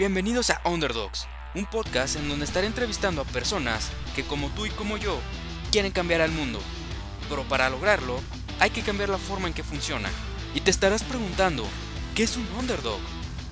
Bienvenidos 0.00 0.48
a 0.48 0.62
Underdogs, 0.64 1.28
un 1.54 1.66
podcast 1.66 2.16
en 2.16 2.26
donde 2.26 2.46
estaré 2.46 2.66
entrevistando 2.66 3.20
a 3.20 3.26
personas 3.26 3.90
que 4.16 4.24
como 4.24 4.48
tú 4.48 4.64
y 4.64 4.70
como 4.70 4.96
yo 4.96 5.20
quieren 5.70 5.92
cambiar 5.92 6.22
al 6.22 6.30
mundo. 6.30 6.58
Pero 7.28 7.42
para 7.42 7.68
lograrlo, 7.68 8.18
hay 8.60 8.70
que 8.70 8.80
cambiar 8.80 9.10
la 9.10 9.18
forma 9.18 9.46
en 9.46 9.52
que 9.52 9.62
funciona. 9.62 10.08
Y 10.54 10.62
te 10.62 10.70
estarás 10.70 11.02
preguntando, 11.02 11.66
¿qué 12.14 12.22
es 12.22 12.38
un 12.38 12.48
underdog? 12.58 12.98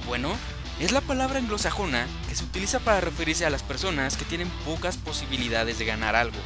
Bueno, 0.07 0.35
es 0.81 0.91
la 0.91 1.03
palabra 1.03 1.39
anglosajona 1.39 2.07
que 2.31 2.35
se 2.35 2.45
utiliza 2.45 2.79
para 2.81 3.03
referirse 3.03 3.45
a 3.45 3.51
las 3.51 3.63
personas 3.63 4.17
que 4.17 4.25
tienen 4.25 4.49
pocas 4.65 4.97
posibilidades 4.97 5.79
de 5.79 5.85
ganar 5.85 6.17
algo. 6.17 6.39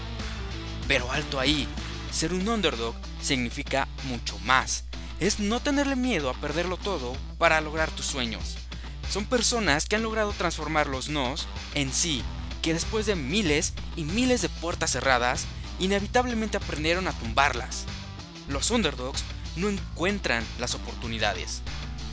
Pero 0.88 1.12
alto 1.12 1.38
ahí, 1.38 1.68
ser 2.10 2.32
un 2.32 2.48
underdog 2.48 2.96
significa 3.20 3.86
mucho 4.08 4.36
más. 4.40 4.82
Es 5.20 5.38
no 5.38 5.60
tenerle 5.60 5.94
miedo 5.94 6.28
a 6.28 6.34
perderlo 6.34 6.76
todo 6.76 7.12
para 7.38 7.60
lograr 7.60 7.88
tus 7.92 8.06
sueños. 8.06 8.56
Son 9.12 9.26
personas 9.26 9.84
que 9.84 9.96
han 9.96 10.02
logrado 10.02 10.32
transformar 10.32 10.86
los 10.86 11.10
nos 11.10 11.46
en 11.74 11.92
sí, 11.92 12.22
que 12.62 12.72
después 12.72 13.04
de 13.04 13.14
miles 13.14 13.74
y 13.94 14.04
miles 14.04 14.40
de 14.40 14.48
puertas 14.48 14.92
cerradas, 14.92 15.44
inevitablemente 15.78 16.56
aprendieron 16.56 17.06
a 17.06 17.12
tumbarlas. 17.12 17.84
Los 18.48 18.70
underdogs 18.70 19.22
no 19.56 19.68
encuentran 19.68 20.42
las 20.58 20.74
oportunidades, 20.74 21.60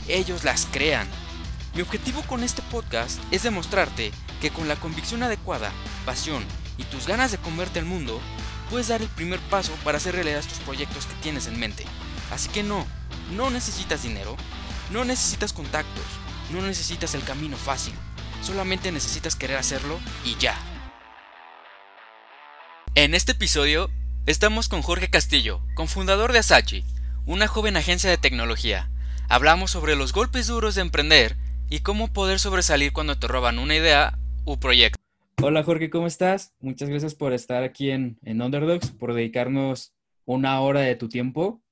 ellos 0.08 0.44
las 0.44 0.66
crean. 0.70 1.08
Mi 1.74 1.80
objetivo 1.80 2.20
con 2.24 2.44
este 2.44 2.60
podcast 2.70 3.18
es 3.30 3.44
demostrarte 3.44 4.12
que 4.42 4.50
con 4.50 4.68
la 4.68 4.76
convicción 4.76 5.22
adecuada, 5.22 5.72
pasión 6.04 6.44
y 6.76 6.84
tus 6.84 7.06
ganas 7.06 7.30
de 7.30 7.38
comerte 7.38 7.78
al 7.78 7.86
mundo, 7.86 8.20
puedes 8.68 8.88
dar 8.88 9.00
el 9.00 9.08
primer 9.08 9.40
paso 9.48 9.72
para 9.84 9.96
hacer 9.96 10.16
realidad 10.16 10.44
tus 10.44 10.58
proyectos 10.58 11.06
que 11.06 11.14
tienes 11.22 11.46
en 11.46 11.58
mente. 11.58 11.86
Así 12.30 12.50
que 12.50 12.62
no, 12.62 12.84
no 13.34 13.48
necesitas 13.48 14.02
dinero, 14.02 14.36
no 14.90 15.06
necesitas 15.06 15.54
contactos, 15.54 16.04
no 16.52 16.62
necesitas 16.62 17.14
el 17.14 17.22
camino 17.22 17.56
fácil, 17.56 17.94
solamente 18.42 18.92
necesitas 18.92 19.36
querer 19.36 19.56
hacerlo 19.56 19.98
y 20.24 20.36
ya. 20.38 20.54
En 22.94 23.14
este 23.14 23.32
episodio 23.32 23.88
estamos 24.26 24.68
con 24.68 24.82
Jorge 24.82 25.08
Castillo, 25.08 25.60
cofundador 25.74 26.32
de 26.32 26.40
Asachi, 26.40 26.84
una 27.26 27.46
joven 27.46 27.76
agencia 27.76 28.10
de 28.10 28.18
tecnología. 28.18 28.90
Hablamos 29.28 29.70
sobre 29.70 29.94
los 29.94 30.12
golpes 30.12 30.48
duros 30.48 30.74
de 30.74 30.82
emprender 30.82 31.36
y 31.68 31.80
cómo 31.80 32.12
poder 32.12 32.40
sobresalir 32.40 32.92
cuando 32.92 33.18
te 33.18 33.28
roban 33.28 33.58
una 33.58 33.76
idea 33.76 34.18
u 34.44 34.58
proyecto. 34.58 34.98
Hola 35.42 35.62
Jorge, 35.62 35.88
¿cómo 35.88 36.06
estás? 36.06 36.52
Muchas 36.60 36.88
gracias 36.88 37.14
por 37.14 37.32
estar 37.32 37.62
aquí 37.62 37.90
en, 37.90 38.18
en 38.24 38.42
Underdogs, 38.42 38.90
por 38.90 39.14
dedicarnos 39.14 39.94
una 40.24 40.60
hora 40.60 40.80
de 40.80 40.96
tu 40.96 41.08
tiempo. 41.08 41.62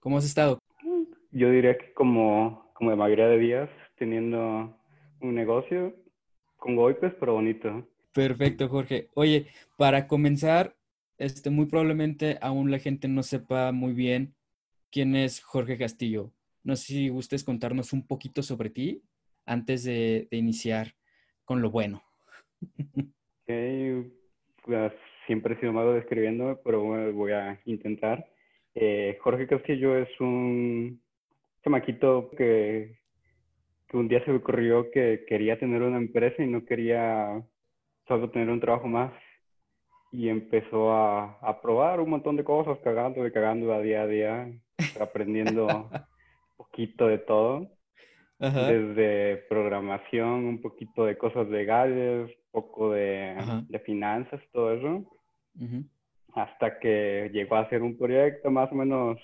¿Cómo 0.00 0.18
has 0.18 0.24
estado? 0.24 0.58
Yo 1.30 1.50
diría 1.50 1.78
que 1.78 1.92
como, 1.94 2.70
como 2.74 2.90
la 2.90 2.96
mayoría 2.96 3.26
de 3.26 3.38
días, 3.38 3.70
teniendo 4.00 4.74
un 5.20 5.34
negocio 5.34 5.94
con 6.56 6.74
golpes, 6.74 7.12
pero 7.20 7.34
bonito. 7.34 7.86
Perfecto, 8.14 8.66
Jorge. 8.68 9.08
Oye, 9.14 9.46
para 9.76 10.08
comenzar, 10.08 10.74
este, 11.18 11.50
muy 11.50 11.66
probablemente 11.66 12.38
aún 12.40 12.70
la 12.70 12.78
gente 12.78 13.08
no 13.08 13.22
sepa 13.22 13.72
muy 13.72 13.92
bien 13.92 14.34
quién 14.90 15.14
es 15.14 15.42
Jorge 15.42 15.76
Castillo. 15.76 16.32
No 16.64 16.76
sé 16.76 16.86
si 16.86 17.08
gustes 17.10 17.44
contarnos 17.44 17.92
un 17.92 18.06
poquito 18.06 18.42
sobre 18.42 18.70
ti 18.70 19.02
antes 19.44 19.84
de, 19.84 20.28
iniciar 20.30 20.94
con 21.44 21.62
lo 21.62 21.70
bueno. 21.70 22.02
Pues, 24.62 24.92
siempre 25.26 25.54
he 25.54 25.58
sido 25.58 25.72
malo 25.72 25.94
describiéndome, 25.94 26.56
pero 26.62 26.84
voy 27.12 27.32
a 27.32 27.60
intentar. 27.64 28.28
Eh, 28.76 29.18
Jorge 29.20 29.48
Castillo 29.48 29.96
es 29.96 30.08
un 30.20 31.02
chamaquito 31.64 32.30
que 32.36 32.99
que 33.90 33.96
un 33.96 34.06
día 34.06 34.24
se 34.24 34.30
me 34.30 34.36
ocurrió 34.36 34.90
que 34.92 35.24
quería 35.26 35.58
tener 35.58 35.82
una 35.82 35.98
empresa 35.98 36.42
y 36.42 36.46
no 36.46 36.64
quería 36.64 37.42
solo 38.06 38.30
tener 38.30 38.48
un 38.48 38.60
trabajo 38.60 38.86
más. 38.86 39.12
Y 40.12 40.28
empezó 40.28 40.92
a, 40.92 41.38
a 41.40 41.60
probar 41.60 42.00
un 42.00 42.10
montón 42.10 42.36
de 42.36 42.44
cosas, 42.44 42.78
cagando 42.84 43.26
y 43.26 43.32
cagando 43.32 43.72
a 43.72 43.80
día 43.80 44.02
a 44.02 44.06
día, 44.06 44.52
aprendiendo 45.00 45.90
poquito 46.56 47.08
de 47.08 47.18
todo. 47.18 47.68
Desde 48.38 49.36
programación, 49.50 50.46
un 50.46 50.62
poquito 50.62 51.04
de 51.04 51.18
cosas 51.18 51.46
legales, 51.48 52.30
poco 52.50 52.90
de, 52.90 53.36
de 53.68 53.78
finanzas, 53.80 54.40
todo 54.50 54.72
eso. 54.72 55.04
Hasta 56.32 56.78
que 56.78 57.30
llegó 57.34 57.56
a 57.56 57.68
ser 57.68 57.82
un 57.82 57.98
proyecto 57.98 58.50
más 58.50 58.72
o 58.72 58.76
menos 58.76 59.18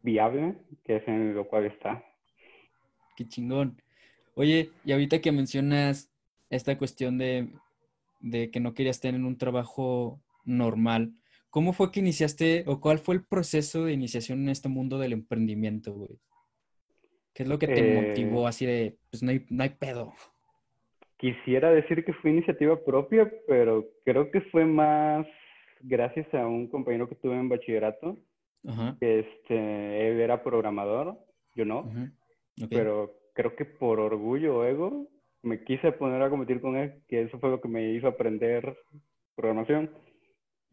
viable, 0.00 0.54
que 0.84 0.96
es 0.96 1.08
en 1.08 1.34
lo 1.34 1.46
cual 1.48 1.66
está 1.66 2.02
qué 3.20 3.28
chingón. 3.28 3.76
Oye, 4.40 4.70
y 4.86 4.92
ahorita 4.92 5.20
que 5.20 5.32
mencionas 5.32 6.10
esta 6.48 6.78
cuestión 6.78 7.18
de, 7.18 7.50
que 8.50 8.58
no 8.58 8.72
querías 8.72 8.98
tener 8.98 9.20
un 9.20 9.36
trabajo 9.36 10.18
normal, 10.46 11.12
¿cómo 11.50 11.74
fue 11.74 11.92
que 11.92 12.00
iniciaste 12.00 12.64
o 12.66 12.80
cuál 12.80 13.00
fue 13.00 13.16
el 13.16 13.22
proceso 13.22 13.84
de 13.84 13.92
iniciación 13.92 14.40
en 14.40 14.48
este 14.48 14.70
mundo 14.70 14.98
del 14.98 15.12
emprendimiento, 15.12 15.92
güey? 15.92 16.18
¿Qué 17.34 17.42
es 17.42 17.50
lo 17.50 17.58
que 17.58 17.66
te 17.66 17.92
eh, 17.92 17.94
motivó 17.94 18.46
así 18.46 18.64
de, 18.64 18.96
pues 19.10 19.22
no 19.22 19.30
hay, 19.30 19.44
no 19.50 19.62
hay 19.62 19.68
pedo? 19.78 20.14
Quisiera 21.18 21.70
decir 21.70 22.02
que 22.02 22.14
fue 22.14 22.30
iniciativa 22.30 22.82
propia, 22.82 23.30
pero 23.46 23.90
creo 24.06 24.30
que 24.30 24.40
fue 24.40 24.64
más 24.64 25.26
gracias 25.80 26.32
a 26.32 26.46
un 26.46 26.66
compañero 26.66 27.06
que 27.10 27.14
tuve 27.16 27.34
en 27.34 27.50
bachillerato, 27.50 28.16
que 29.00 29.18
este, 29.18 30.08
él 30.08 30.18
era 30.18 30.42
programador, 30.42 31.18
yo 31.54 31.66
no. 31.66 31.92
Pero 32.70 33.19
creo 33.40 33.56
que 33.56 33.64
por 33.64 34.00
orgullo 34.00 34.58
o 34.58 34.64
ego 34.64 35.06
me 35.42 35.64
quise 35.64 35.92
poner 35.92 36.20
a 36.20 36.28
competir 36.28 36.60
con 36.60 36.76
él, 36.76 37.02
que 37.08 37.22
eso 37.22 37.38
fue 37.38 37.48
lo 37.48 37.60
que 37.60 37.68
me 37.68 37.92
hizo 37.92 38.08
aprender 38.08 38.76
programación. 39.34 39.90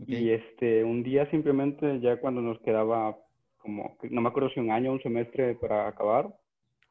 Y 0.05 0.29
este, 0.29 0.83
un 0.83 1.01
día 1.01 1.29
simplemente, 1.31 2.00
ya 2.01 2.19
cuando 2.19 2.41
nos 2.41 2.59
quedaba 2.59 3.17
como, 3.57 3.97
no 4.11 4.22
me 4.22 4.28
acuerdo 4.28 4.50
si 4.50 4.59
un 4.59 4.69
año 4.69 4.91
o 4.91 4.94
un 4.95 5.01
semestre 5.01 5.55
para 5.55 5.88
acabar, 5.88 6.28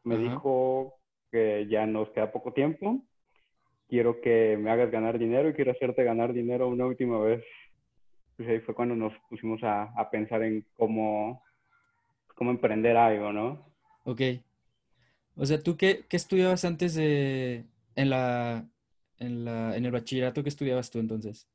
me 0.03 0.17
dijo 0.17 0.95
que 1.31 1.67
ya 1.69 1.87
nos 1.87 2.09
queda 2.11 2.33
poco 2.33 2.53
tiempo, 2.53 3.03
quiero 3.89 4.21
que 4.23 4.57
me 4.59 4.71
hagas 4.71 4.91
ganar 4.91 5.19
dinero 5.19 5.51
y 5.51 5.53
quiero 5.53 5.73
hacerte 5.73 6.05
ganar 6.05 6.33
dinero 6.33 6.69
una 6.69 6.87
última 6.87 7.21
vez. 7.21 7.45
Pues 8.37 8.49
ahí 8.49 8.61
fue 8.61 8.75
cuando 8.75 8.97
nos 8.97 9.13
pusimos 9.29 9.63
a, 9.63 9.93
a 9.97 10.11
pensar 10.11 10.43
en 10.43 10.65
cómo, 10.75 11.43
cómo 12.35 12.51
emprender 12.51 12.97
algo, 12.97 13.33
¿no? 13.33 13.67
Ok. 14.05 14.23
O 15.37 15.45
sea, 15.45 15.63
¿tú 15.63 15.77
qué, 15.77 16.05
qué 16.09 16.17
estudiabas 16.17 16.65
antes 16.65 16.95
de, 16.95 17.65
en 17.95 18.11
la, 18.11 18.65
en 19.19 19.45
la, 19.45 19.77
en 19.77 19.85
el 19.85 19.93
bachillerato, 19.93 20.43
qué 20.43 20.49
estudiabas 20.49 20.91
tú 20.91 20.99
entonces? 20.99 21.49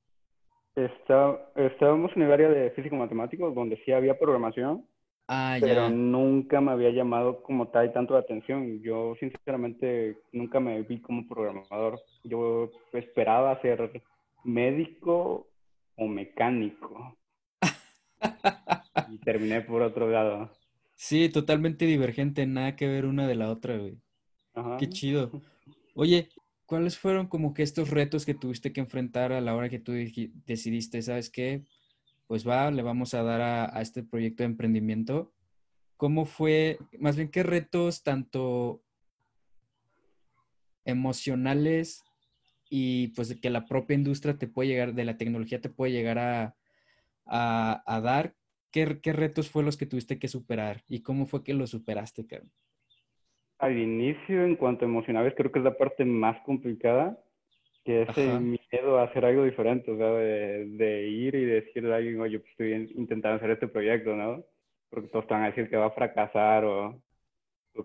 Está, 0.76 1.52
estábamos 1.56 2.12
en 2.16 2.22
el 2.22 2.32
área 2.32 2.50
de 2.50 2.72
físico-matemático, 2.72 3.52
donde 3.52 3.82
sí 3.84 3.92
había 3.92 4.18
programación, 4.18 4.86
ah, 5.28 5.58
pero 5.60 5.90
nunca 5.90 6.62
me 6.62 6.72
había 6.72 6.92
llamado 6.92 7.42
como 7.42 7.70
tal 7.70 7.92
tanto 7.92 8.14
la 8.14 8.22
atención. 8.22 8.82
Yo, 8.82 9.16
sinceramente, 9.20 10.18
nunca 10.32 10.60
me 10.60 10.82
vi 10.84 11.02
como 11.02 11.28
programador. 11.28 12.00
Yo 12.24 12.72
esperaba 12.94 13.60
ser 13.62 14.02
médico 14.44 15.48
o 15.96 16.08
mecánico. 16.08 17.18
y 19.10 19.18
terminé 19.20 19.62
por 19.62 19.82
otro 19.82 20.10
lado. 20.10 20.52
Sí, 21.04 21.30
totalmente 21.30 21.88
divergente, 21.88 22.46
nada 22.46 22.76
que 22.76 22.88
ver 22.88 23.08
una 23.08 23.28
de 23.28 23.34
la 23.34 23.50
otra, 23.50 23.76
güey. 23.76 24.00
Ajá. 24.54 24.78
Qué 24.78 24.88
chido. 24.88 25.32
Oye, 25.96 26.30
¿cuáles 26.68 27.00
fueron 27.00 27.26
como 27.26 27.56
que 27.56 27.64
estos 27.64 27.90
retos 27.90 28.24
que 28.24 28.36
tuviste 28.36 28.72
que 28.72 28.82
enfrentar 28.82 29.32
a 29.32 29.42
la 29.42 29.56
hora 29.56 29.68
que 29.68 29.80
tú 29.80 29.94
decidiste, 29.94 31.02
sabes 31.02 31.32
qué? 31.32 31.66
Pues 32.28 32.48
va, 32.48 32.70
le 32.70 32.84
vamos 32.84 33.16
a 33.16 33.24
dar 33.24 33.42
a, 33.42 33.82
este 33.82 34.04
proyecto 34.04 34.44
de 34.44 34.50
emprendimiento. 34.50 35.34
¿Cómo 35.98 36.26
fue, 36.26 36.78
más 37.00 37.16
bien 37.16 37.32
qué 37.32 37.42
retos 37.42 38.04
tanto 38.04 38.84
emocionales 40.86 42.04
y 42.70 43.08
pues 43.16 43.36
que 43.42 43.50
la 43.50 43.66
propia 43.66 43.96
industria 43.96 44.38
te 44.38 44.46
puede 44.46 44.70
llegar, 44.70 44.94
de 44.94 45.06
la 45.06 45.18
tecnología 45.18 45.62
te 45.62 45.70
puede 45.70 45.94
llegar 45.94 46.20
a, 46.20 46.56
a, 47.26 47.82
a 47.88 48.02
dar 48.02 48.36
¿qué, 48.72 49.14
retos 49.14 49.50
fue 49.50 49.64
los 49.64 49.78
que 49.78 49.86
tuviste 49.86 50.18
que 50.20 50.28
superar 50.28 50.84
y 50.88 51.04
cómo 51.04 51.26
fue 51.26 51.44
que 51.44 51.54
los 51.54 51.72
superaste, 51.72 52.26
Karen? 52.26 52.52
Al 53.60 53.78
inicio, 53.78 54.44
en 54.44 54.56
cuanto 54.56 54.86
a 54.86 54.88
emocionales, 54.88 55.34
creo 55.36 55.52
que 55.52 55.60
es 55.60 55.66
la 55.66 55.78
parte 55.78 56.04
más 56.04 56.40
complicada, 56.42 57.20
que 57.84 58.04
es 58.04 58.18
el 58.18 58.42
miedo 58.42 58.98
a 58.98 59.04
hacer 59.04 59.26
algo 59.26 59.44
diferente, 59.44 59.92
o 59.92 59.98
sea, 59.98 60.12
de, 60.12 61.08
ir 61.08 61.36
y 61.36 61.46
decirle 61.46 61.94
a 61.94 61.98
alguien, 61.98 62.20
oye, 62.22 62.40
pues 62.40 62.52
estoy 62.52 62.94
intentando 62.96 63.38
hacer 63.38 63.52
este 63.52 63.68
proyecto, 63.68 64.16
¿no? 64.16 64.44
Porque 64.90 65.10
todos 65.10 65.28
te 65.28 65.34
van 65.34 65.44
a 65.44 65.48
decir 65.48 65.70
que 65.70 65.78
va 65.78 65.88
a 65.88 65.92
fracasar 65.92 66.66
o, 66.66 67.02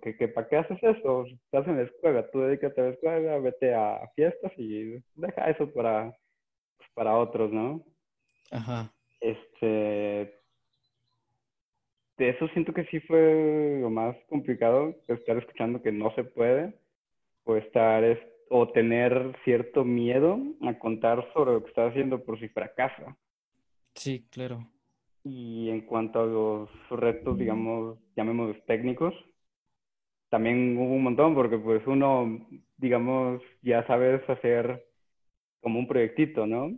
que, 0.03 0.17
que 0.17 0.29
¿para 0.29 0.49
qué 0.49 0.57
haces 0.57 0.83
eso? 0.83 1.27
Estás 1.27 1.67
en 1.69 1.77
la 1.77 1.83
escuela, 1.83 2.31
tú 2.31 2.41
dedícate 2.41 2.81
a 2.81 2.85
la 2.85 2.91
escuela, 2.91 3.39
vete 3.39 3.75
a 3.75 4.01
fiestas 4.15 4.53
y 4.57 5.03
deja 5.15 5.51
eso 5.51 5.71
para, 5.73 6.17
pues, 6.79 6.89
para 6.95 7.17
otros, 7.17 7.53
¿no? 7.53 7.85
Ajá. 8.51 8.93
Este, 9.21 10.37
de 12.19 12.31
eso 12.31 12.49
siento 12.49 12.73
que 12.73 12.85
sí 12.87 13.01
fue 13.01 13.79
lo 13.81 13.91
más 13.91 14.17
complicado, 14.29 14.95
estar 15.09 15.37
escuchando 15.37 15.83
que 15.83 15.93
no 15.93 16.15
se 16.15 16.25
puede, 16.25 16.75
o 17.45 17.57
estar 17.57 18.05
o 18.49 18.69
tener 18.69 19.37
cierto 19.45 19.85
miedo 19.85 20.39
a 20.63 20.79
contar 20.79 21.27
sobre 21.33 21.53
lo 21.53 21.63
que 21.63 21.69
estás 21.69 21.91
haciendo 21.91 22.23
por 22.23 22.39
si 22.39 22.49
fracasa. 22.49 23.17
Sí, 23.95 24.27
claro. 24.31 24.69
Y 25.25 25.69
en 25.71 25.81
cuanto 25.83 26.21
a 26.21 26.27
los 26.27 26.71
retos, 26.91 27.37
digamos, 27.37 27.99
llamémoslos 28.15 28.65
técnicos, 28.67 29.15
también 30.29 30.77
hubo 30.77 30.95
un 30.95 31.03
montón 31.03 31.35
porque 31.35 31.59
pues 31.59 31.85
uno, 31.87 32.47
digamos, 32.77 33.43
ya 33.63 33.85
sabes 33.87 34.29
hacer 34.29 34.85
como 35.61 35.81
un 35.81 35.89
proyectito, 35.89 36.47
¿no? 36.47 36.73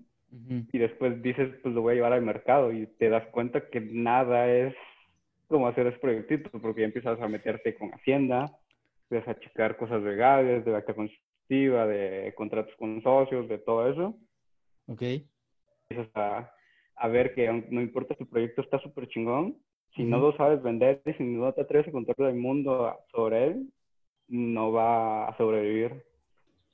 Y 0.72 0.78
después 0.78 1.22
dices, 1.22 1.54
pues 1.62 1.74
lo 1.74 1.82
voy 1.82 1.92
a 1.92 1.94
llevar 1.96 2.12
al 2.12 2.22
mercado 2.22 2.72
y 2.72 2.86
te 2.98 3.08
das 3.08 3.26
cuenta 3.28 3.68
que 3.68 3.80
nada 3.80 4.50
es 4.50 4.74
como 5.48 5.66
hacer 5.66 5.86
ese 5.86 5.98
proyectito 5.98 6.50
porque 6.60 6.82
ya 6.82 6.86
empiezas 6.86 7.20
a 7.20 7.28
meterte 7.28 7.74
con 7.74 7.90
Hacienda, 7.90 8.52
empiezas 9.10 9.36
a 9.36 9.40
checar 9.40 9.76
cosas 9.76 10.02
legales, 10.02 10.64
de 10.64 10.76
acta 10.76 10.94
constitutiva, 10.94 11.86
de 11.86 12.32
contratos 12.36 12.74
con 12.78 13.02
socios, 13.02 13.48
de 13.48 13.58
todo 13.58 13.90
eso. 13.90 14.18
Ok. 14.86 15.02
Empiezas 15.88 16.14
a 16.14 16.52
a 16.98 17.08
ver 17.08 17.34
que 17.34 17.50
no 17.70 17.80
importa 17.80 18.14
si 18.16 18.24
el 18.24 18.28
proyecto 18.28 18.62
está 18.62 18.78
súper 18.80 19.08
chingón, 19.08 19.56
si 19.94 20.04
no 20.04 20.18
lo 20.18 20.36
sabes 20.36 20.62
vender 20.62 21.00
y 21.06 21.12
si 21.14 21.24
no 21.24 21.52
te 21.52 21.62
atreves 21.62 21.88
a 21.88 21.92
contarle 21.92 22.26
al 22.26 22.34
mundo 22.34 22.94
sobre 23.10 23.46
él, 23.46 23.72
no 24.28 24.72
va 24.72 25.28
a 25.28 25.36
sobrevivir. 25.36 26.04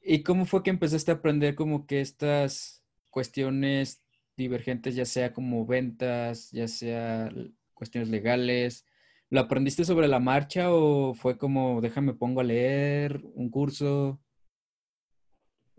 ¿Y 0.03 0.23
cómo 0.23 0.45
fue 0.45 0.63
que 0.63 0.71
empezaste 0.71 1.11
a 1.11 1.15
aprender 1.15 1.55
como 1.55 1.87
que 1.87 2.01
estas 2.01 2.85
cuestiones 3.11 4.05
divergentes, 4.37 4.97
ya 4.97 5.05
sea 5.05 5.33
como 5.33 5.65
ventas, 5.65 6.51
ya 6.51 6.69
sea 6.69 7.31
cuestiones 7.75 8.09
legales? 8.09 8.87
¿Lo 9.31 9.41
aprendiste 9.41 9.85
sobre 9.85 10.09
la 10.09 10.21
marcha 10.21 10.73
o 10.73 11.15
fue 11.15 11.37
como, 11.39 11.81
déjame 11.81 12.15
pongo 12.15 12.41
a 12.41 12.45
leer 12.45 13.21
un 13.35 13.51
curso? 13.51 14.21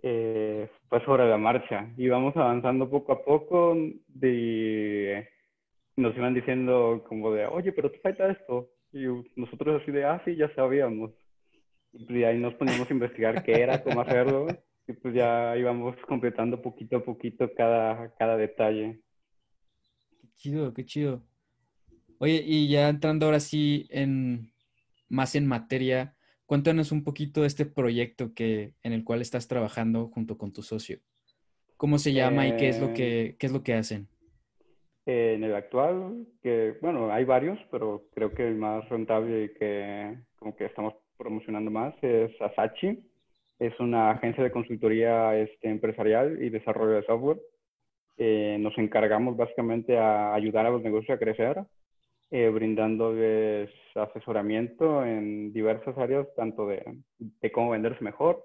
eh, 0.08 0.70
fue 0.88 1.04
sobre 1.04 1.28
la 1.28 1.38
marcha. 1.38 1.92
Íbamos 1.98 2.38
avanzando 2.38 2.88
poco 2.88 3.12
a 3.12 3.26
poco 3.26 3.76
y 3.76 5.08
nos 5.98 6.16
iban 6.16 6.36
diciendo 6.36 7.04
como 7.10 7.32
de, 7.32 7.48
oye, 7.48 7.72
pero 7.72 7.90
te 7.90 7.98
falta 8.00 8.30
esto. 8.30 8.70
Y 8.94 9.06
nosotros 9.36 9.82
así 9.82 9.92
de, 9.92 10.06
ah, 10.06 10.22
sí, 10.24 10.36
ya 10.36 10.54
sabíamos. 10.54 11.12
Y 11.92 12.24
ahí 12.24 12.38
nos 12.38 12.54
poníamos 12.54 12.88
a 12.88 12.94
investigar 12.94 13.44
qué 13.44 13.60
era, 13.60 13.84
cómo 13.84 14.02
hacerlo. 14.02 14.46
Y 14.88 14.94
pues 14.94 15.16
ya 15.16 15.58
íbamos 15.58 15.96
completando 16.08 16.62
poquito 16.62 16.98
a 16.98 17.04
poquito 17.04 17.50
cada, 17.58 18.14
cada 18.20 18.38
detalle. 18.38 19.02
Qué 20.22 20.28
chido, 20.36 20.72
qué 20.72 20.86
chido. 20.86 21.24
Oye, 22.20 22.44
y 22.46 22.68
ya 22.70 22.90
entrando 22.90 23.26
ahora 23.26 23.40
sí 23.40 23.88
en 23.90 24.52
más 25.10 25.36
en 25.36 25.48
materia, 25.48 26.16
Cuéntanos 26.46 26.92
un 26.92 27.04
poquito 27.04 27.42
de 27.42 27.48
este 27.48 27.66
proyecto 27.66 28.34
que, 28.36 28.74
en 28.84 28.94
el 28.94 29.04
cual 29.04 29.22
estás 29.22 29.48
trabajando 29.48 30.10
junto 30.10 30.38
con 30.38 30.54
tu 30.54 30.62
socio. 30.62 31.00
¿Cómo 31.76 31.98
se 31.98 32.14
llama 32.14 32.48
y 32.48 32.56
qué 32.56 32.70
es 32.70 32.80
lo 32.80 32.94
que, 32.94 33.22
eh, 33.22 33.36
qué 33.40 33.48
es 33.48 33.52
lo 33.52 33.64
que 33.64 33.74
hacen? 33.74 34.08
en 35.08 35.44
el 35.44 35.54
actual, 35.54 36.26
que 36.42 36.78
bueno, 36.82 37.12
hay 37.12 37.26
varios, 37.26 37.60
pero 37.70 38.06
creo 38.16 38.32
que 38.32 38.48
el 38.48 38.56
más 38.56 38.90
rentable 38.90 39.44
y 39.44 39.50
que 39.54 40.18
como 40.36 40.56
que 40.56 40.66
estamos 40.66 40.96
promocionando 41.16 41.70
más 41.70 41.94
es 42.02 42.32
Asachi. 42.42 43.04
Es 43.60 43.80
una 43.80 44.10
agencia 44.10 44.44
de 44.44 44.52
consultoría 44.52 45.38
este, 45.38 45.70
empresarial 45.70 46.42
y 46.42 46.50
desarrollo 46.50 46.94
de 46.96 47.06
software. 47.06 47.40
Eh, 48.18 48.58
nos 48.60 48.76
encargamos 48.80 49.38
básicamente 49.38 49.96
a 49.96 50.34
ayudar 50.34 50.66
a 50.66 50.72
los 50.72 50.82
negocios 50.82 51.16
a 51.16 51.20
crecer 51.20 51.64
eh, 52.36 52.50
brindándoles 52.50 53.70
asesoramiento 53.96 55.06
en 55.06 55.54
diversas 55.54 55.98
áreas, 55.98 56.28
tanto 56.36 56.68
de, 56.68 56.84
de, 57.18 57.52
cómo 57.54 57.70
venderse 57.70 58.04
mejor, 58.04 58.44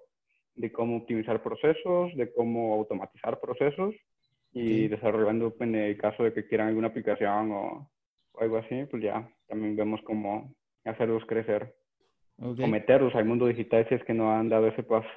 de 0.55 0.71
cómo 0.71 0.99
optimizar 0.99 1.43
procesos, 1.43 2.15
de 2.15 2.33
cómo 2.33 2.75
automatizar 2.75 3.41
procesos 3.41 3.97
y 4.53 4.87
desarrollando 4.87 5.57
en 5.59 5.75
el 5.75 5.97
caso 5.97 6.23
de 6.23 6.33
que 6.33 6.47
quieran 6.47 6.69
alguna 6.69 6.87
aplicación 6.87 7.51
o, 7.51 7.91
algo 8.39 8.59
así, 8.59 8.85
pues 8.89 9.03
ya 9.03 9.29
también 9.49 9.75
vemos 9.75 10.01
cómo 10.05 10.55
hacerlos 10.85 11.25
crecer 11.27 11.75
o 12.39 12.67
meterlos 12.69 13.13
al 13.17 13.25
mundo 13.25 13.49
digital 13.49 13.87
si 13.89 13.97
es 13.97 14.05
que 14.05 14.15
no 14.15 14.31
han 14.31 14.49
dado 14.49 14.69
ese 14.69 14.85
paso. 14.85 15.09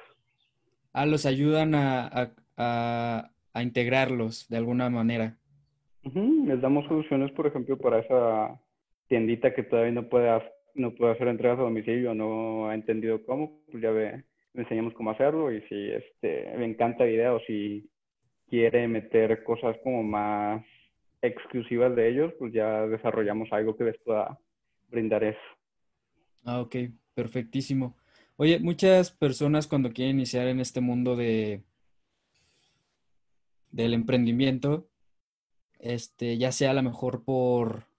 Ah, 0.92 1.06
los 1.06 1.26
ayudan 1.26 1.76
a, 1.76 2.06
a, 2.08 2.30
a, 2.56 3.30
a 3.52 3.62
integrarlos 3.62 4.48
de 4.48 4.56
alguna 4.56 4.90
manera. 4.90 5.36
Les 6.12 6.60
damos 6.60 6.86
soluciones, 6.86 7.30
por 7.32 7.46
ejemplo, 7.46 7.78
para 7.78 8.00
esa 8.00 8.60
tiendita 9.14 9.54
que 9.54 9.62
todavía 9.62 9.92
no 9.92 10.08
puede, 10.08 10.28
no 10.74 10.92
puede 10.92 11.12
hacer 11.12 11.28
entregas 11.28 11.60
a 11.60 11.62
domicilio, 11.62 12.16
no 12.16 12.68
ha 12.68 12.74
entendido 12.74 13.24
cómo, 13.24 13.60
pues 13.70 13.80
ya 13.80 13.92
ve, 13.92 14.24
le 14.54 14.62
enseñamos 14.62 14.92
cómo 14.94 15.12
hacerlo 15.12 15.52
y 15.52 15.60
si 15.68 15.88
este, 15.92 16.58
le 16.58 16.64
encanta 16.64 17.04
video, 17.04 17.38
si 17.46 17.88
quiere 18.48 18.88
meter 18.88 19.44
cosas 19.44 19.76
como 19.84 20.02
más 20.02 20.66
exclusivas 21.22 21.94
de 21.94 22.08
ellos, 22.08 22.32
pues 22.40 22.52
ya 22.52 22.88
desarrollamos 22.88 23.52
algo 23.52 23.76
que 23.76 23.84
les 23.84 23.96
pueda 24.00 24.36
brindar 24.88 25.22
eso. 25.22 25.38
Ah, 26.42 26.60
ok, 26.60 26.74
perfectísimo. 27.14 27.96
Oye, 28.34 28.58
muchas 28.58 29.12
personas 29.12 29.68
cuando 29.68 29.92
quieren 29.92 30.16
iniciar 30.16 30.48
en 30.48 30.58
este 30.58 30.80
mundo 30.80 31.14
de 31.14 31.62
del 33.70 33.94
emprendimiento, 33.94 34.88
este, 35.78 36.36
ya 36.36 36.50
sea 36.50 36.72
a 36.72 36.74
lo 36.74 36.82
mejor 36.82 37.22
por, 37.22 37.93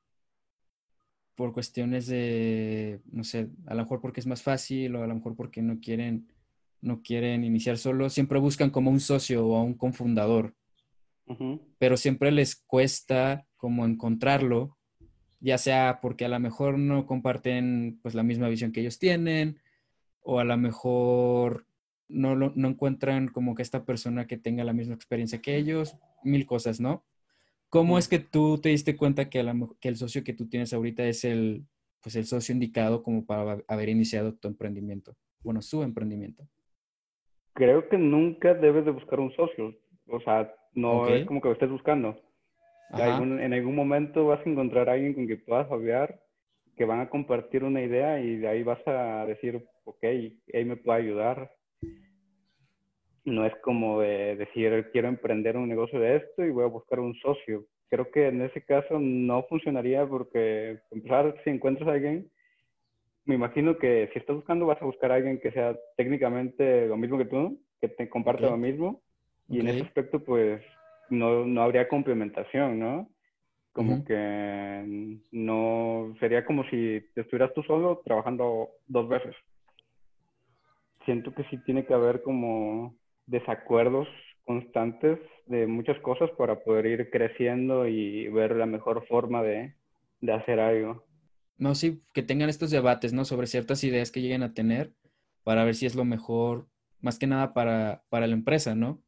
por 1.35 1.53
cuestiones 1.53 2.07
de, 2.07 3.01
no 3.11 3.23
sé, 3.23 3.49
a 3.67 3.75
lo 3.75 3.83
mejor 3.83 4.01
porque 4.01 4.19
es 4.19 4.27
más 4.27 4.41
fácil 4.41 4.95
o 4.95 5.03
a 5.03 5.07
lo 5.07 5.15
mejor 5.15 5.35
porque 5.35 5.61
no 5.61 5.79
quieren, 5.79 6.27
no 6.81 7.01
quieren 7.01 7.43
iniciar 7.43 7.77
solo, 7.77 8.09
siempre 8.09 8.39
buscan 8.39 8.69
como 8.69 8.89
un 8.89 8.99
socio 8.99 9.45
o 9.45 9.57
a 9.57 9.63
un 9.63 9.73
confundador. 9.73 10.55
Pero 11.79 11.97
siempre 11.97 12.31
les 12.31 12.55
cuesta 12.55 13.47
como 13.57 13.85
encontrarlo, 13.85 14.77
ya 15.39 15.57
sea 15.57 15.99
porque 16.01 16.25
a 16.25 16.29
lo 16.29 16.39
mejor 16.39 16.77
no 16.77 17.05
comparten 17.05 17.99
pues 18.01 18.13
la 18.13 18.23
misma 18.23 18.47
visión 18.47 18.71
que 18.71 18.81
ellos 18.81 18.99
tienen 18.99 19.59
o 20.21 20.39
a 20.39 20.43
lo 20.43 20.55
mejor 20.57 21.67
no, 22.07 22.35
no 22.35 22.67
encuentran 22.67 23.27
como 23.27 23.55
que 23.55 23.63
esta 23.63 23.85
persona 23.85 24.27
que 24.27 24.37
tenga 24.37 24.63
la 24.63 24.73
misma 24.73 24.93
experiencia 24.93 25.41
que 25.41 25.57
ellos, 25.57 25.97
mil 26.23 26.45
cosas, 26.45 26.79
¿no? 26.79 27.03
¿Cómo 27.75 27.97
es 27.97 28.07
que 28.07 28.19
tú 28.19 28.57
te 28.57 28.69
diste 28.69 28.95
cuenta 28.95 29.29
que, 29.29 29.41
el 29.81 29.95
socio 29.97 30.23
que 30.23 30.31
tú 30.31 30.47
tienes 30.47 30.71
ahorita 30.73 31.03
es 31.03 31.25
el, 31.25 31.65
pues 32.01 32.15
el 32.15 32.23
socio 32.23 32.53
indicado 32.53 33.03
como 33.03 33.25
para 33.25 33.57
haber 33.67 33.89
iniciado 33.89 34.33
tu 34.33 34.47
emprendimiento? 34.47 35.13
Bueno, 35.43 35.61
su 35.61 35.83
emprendimiento. 35.83 36.47
Creo 37.51 37.89
que 37.89 37.97
nunca 37.97 38.53
debes 38.53 38.85
de 38.85 38.91
buscar 38.91 39.19
un 39.19 39.29
socio. 39.35 39.75
O 40.07 40.21
sea, 40.21 40.55
no 40.73 41.09
es 41.09 41.25
como 41.25 41.41
que 41.41 41.49
lo 41.49 41.53
estés 41.53 41.69
buscando. 41.69 42.17
en 42.91 43.53
algún 43.53 43.75
momento 43.75 44.25
vas 44.25 44.39
a 44.45 44.49
encontrar 44.49 44.87
a 44.87 44.93
alguien 44.93 45.13
con 45.13 45.25
quien 45.25 45.43
puedas 45.43 45.69
hablar, 45.69 46.21
que 46.77 46.85
van 46.85 47.01
a 47.01 47.09
compartir 47.09 47.65
una 47.65 47.81
idea 47.81 48.21
y 48.21 48.37
de 48.37 48.47
ahí 48.47 48.63
vas 48.63 48.87
a 48.87 49.25
decir, 49.25 49.67
ok, 49.83 50.01
ahí 50.01 50.63
me 50.63 50.77
puede 50.77 50.99
ayudar 51.01 51.51
no 53.25 53.45
es 53.45 53.55
como 53.57 54.01
de 54.01 54.35
decir 54.35 54.89
quiero 54.91 55.07
emprender 55.07 55.57
un 55.57 55.67
negocio 55.67 55.99
de 55.99 56.17
esto 56.17 56.45
y 56.45 56.51
voy 56.51 56.63
a 56.63 56.69
buscar 56.69 56.99
un 56.99 57.15
socio. 57.15 57.65
Creo 57.89 58.09
que 58.11 58.27
en 58.27 58.41
ese 58.41 58.63
caso 58.63 58.99
no 58.99 59.43
funcionaría 59.43 60.05
porque, 60.07 60.79
empezar, 60.91 61.35
si 61.43 61.49
encuentras 61.49 61.87
a 61.89 61.93
alguien, 61.93 62.29
me 63.25 63.35
imagino 63.35 63.77
que 63.77 64.09
si 64.13 64.19
estás 64.19 64.35
buscando 64.35 64.67
vas 64.67 64.81
a 64.81 64.85
buscar 64.85 65.11
a 65.11 65.15
alguien 65.15 65.39
que 65.39 65.51
sea 65.51 65.75
técnicamente 65.97 66.87
lo 66.87 66.97
mismo 66.97 67.17
que 67.17 67.25
tú, 67.25 67.59
que 67.81 67.89
te 67.89 68.07
comparte 68.09 68.43
lo 68.43 68.57
mismo 68.57 69.01
y 69.49 69.59
en 69.59 69.67
ese 69.67 69.83
aspecto 69.83 70.23
pues 70.23 70.61
no, 71.09 71.45
no 71.45 71.61
habría 71.61 71.87
complementación, 71.87 72.79
¿no? 72.79 73.09
Como 73.73 74.05
que 74.05 75.19
no 75.31 76.15
sería 76.19 76.45
como 76.45 76.63
si 76.69 77.03
estuvieras 77.15 77.53
tú 77.53 77.61
solo 77.63 78.01
trabajando 78.05 78.69
dos 78.87 79.09
veces. 79.09 79.35
Siento 81.03 81.33
que 81.33 81.43
sí 81.45 81.57
tiene 81.65 81.85
que 81.85 81.93
haber 81.93 82.21
como 82.21 82.95
desacuerdos 83.27 84.07
constantes 84.45 85.19
de 85.47 85.67
muchas 85.67 85.99
cosas 85.99 86.29
para 86.37 86.63
poder 86.63 86.85
ir 86.85 87.09
creciendo 87.09 87.87
y 87.87 88.27
ver 88.29 88.55
la 88.55 88.65
mejor 88.65 89.05
forma 89.07 89.41
de, 89.43 89.75
hacer 90.31 90.59
algo. 90.59 91.05
No, 91.57 91.75
sí, 91.75 92.01
que 92.13 92.23
tengan 92.23 92.49
estos 92.49 92.71
debates, 92.71 93.13
¿no? 93.13 93.25
Sobre 93.25 93.47
ciertas 93.47 93.83
ideas 93.83 94.11
que 94.11 94.21
lleguen 94.21 94.43
a 94.43 94.53
tener 94.53 94.93
para 95.43 95.63
ver 95.63 95.75
si 95.75 95.85
es 95.85 95.95
lo 95.95 96.05
mejor, 96.05 96.67
más 97.01 97.19
que 97.19 97.27
nada 97.27 97.53
para, 97.53 98.03
para 98.09 98.27
la 98.27 98.33
empresa, 98.33 98.75
¿no? 98.75 99.01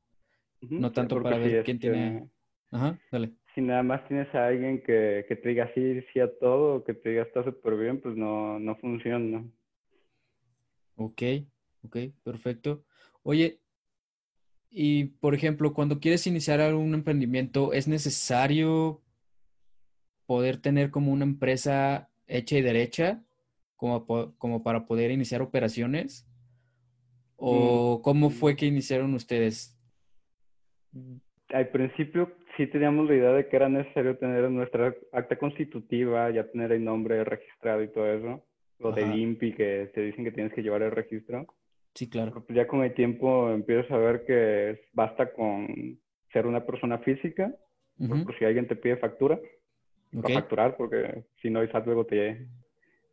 no 0.61 0.91
tanto 0.91 1.21
para 1.21 1.37
ver 1.37 1.63
quién 1.63 1.79
tiene... 1.79 2.29
Ajá, 2.71 2.99
dale. 3.11 3.33
Si 3.55 3.61
nada 3.61 3.81
más 3.81 4.07
tienes 4.07 4.33
a 4.35 4.47
alguien 4.47 4.83
que, 4.83 5.25
que 5.27 5.35
te 5.35 5.49
diga 5.49 5.71
sí, 5.73 6.01
sí 6.13 6.19
a 6.19 6.31
todo, 6.37 6.83
que 6.83 6.93
te 6.93 7.09
diga 7.09 7.23
está 7.23 7.43
súper 7.43 7.75
bien, 7.75 7.99
pues 8.01 8.15
no, 8.15 8.59
no 8.59 8.75
funciona. 8.75 9.43
Ok, 10.95 11.21
ok, 11.83 11.97
perfecto. 12.23 12.83
Oye, 13.23 13.59
y, 14.69 15.05
por 15.05 15.33
ejemplo, 15.33 15.73
cuando 15.73 15.99
quieres 15.99 16.27
iniciar 16.27 16.73
un 16.73 16.93
emprendimiento, 16.93 17.73
¿es 17.73 17.87
necesario 17.87 19.01
poder 20.25 20.57
tener 20.57 20.91
como 20.91 21.11
una 21.11 21.23
empresa 21.23 22.09
hecha 22.27 22.57
y 22.57 22.61
derecha 22.61 23.23
como, 23.75 24.05
como 24.37 24.63
para 24.63 24.85
poder 24.85 25.11
iniciar 25.11 25.41
operaciones? 25.41 26.27
¿O 27.37 27.99
mm, 27.99 28.01
cómo 28.01 28.29
fue 28.29 28.53
mm. 28.53 28.55
que 28.57 28.65
iniciaron 28.65 29.13
ustedes? 29.13 29.79
Al 31.49 31.69
principio 31.69 32.33
sí 32.57 32.67
teníamos 32.67 33.07
la 33.07 33.15
idea 33.15 33.31
de 33.31 33.47
que 33.47 33.55
era 33.55 33.69
necesario 33.69 34.17
tener 34.17 34.49
nuestra 34.49 34.93
acta 35.13 35.37
constitutiva, 35.37 36.29
ya 36.31 36.49
tener 36.51 36.71
el 36.71 36.83
nombre 36.83 37.23
registrado 37.23 37.83
y 37.83 37.87
todo 37.87 38.11
eso. 38.11 38.43
Lo 38.79 38.91
de 38.91 39.03
INPI 39.03 39.53
que 39.53 39.91
te 39.93 40.01
dicen 40.01 40.23
que 40.23 40.31
tienes 40.31 40.53
que 40.53 40.61
llevar 40.61 40.83
el 40.83 40.91
registro. 40.91 41.47
Sí, 41.97 42.07
claro. 42.07 42.31
Pues 42.31 42.55
ya 42.55 42.67
con 42.67 42.83
el 42.83 42.93
tiempo 42.93 43.49
empiezas 43.49 43.89
a 43.89 43.97
ver 43.97 44.23
que 44.23 44.81
basta 44.93 45.33
con 45.33 45.97
ser 46.31 46.45
una 46.45 46.63
persona 46.63 46.99
física, 46.99 47.51
por, 47.97 48.37
si 48.37 48.45
alguien 48.45 48.67
te 48.67 48.75
pide 48.75 48.97
factura, 48.97 49.39
para 50.21 50.35
facturar, 50.35 50.77
porque 50.77 51.23
si 51.41 51.49
no, 51.49 51.63
ISAT 51.63 51.87
luego 51.87 52.05
te, 52.05 52.45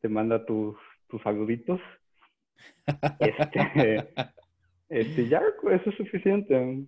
te 0.03 0.09
manda 0.11 0.45
tus, 0.45 0.77
tus 1.09 1.23
saluditos. 1.23 1.81
este, 3.21 4.07
este, 4.91 5.29
ya 5.29 5.41
eso 5.73 5.89
es 5.89 5.97
suficiente. 5.97 6.87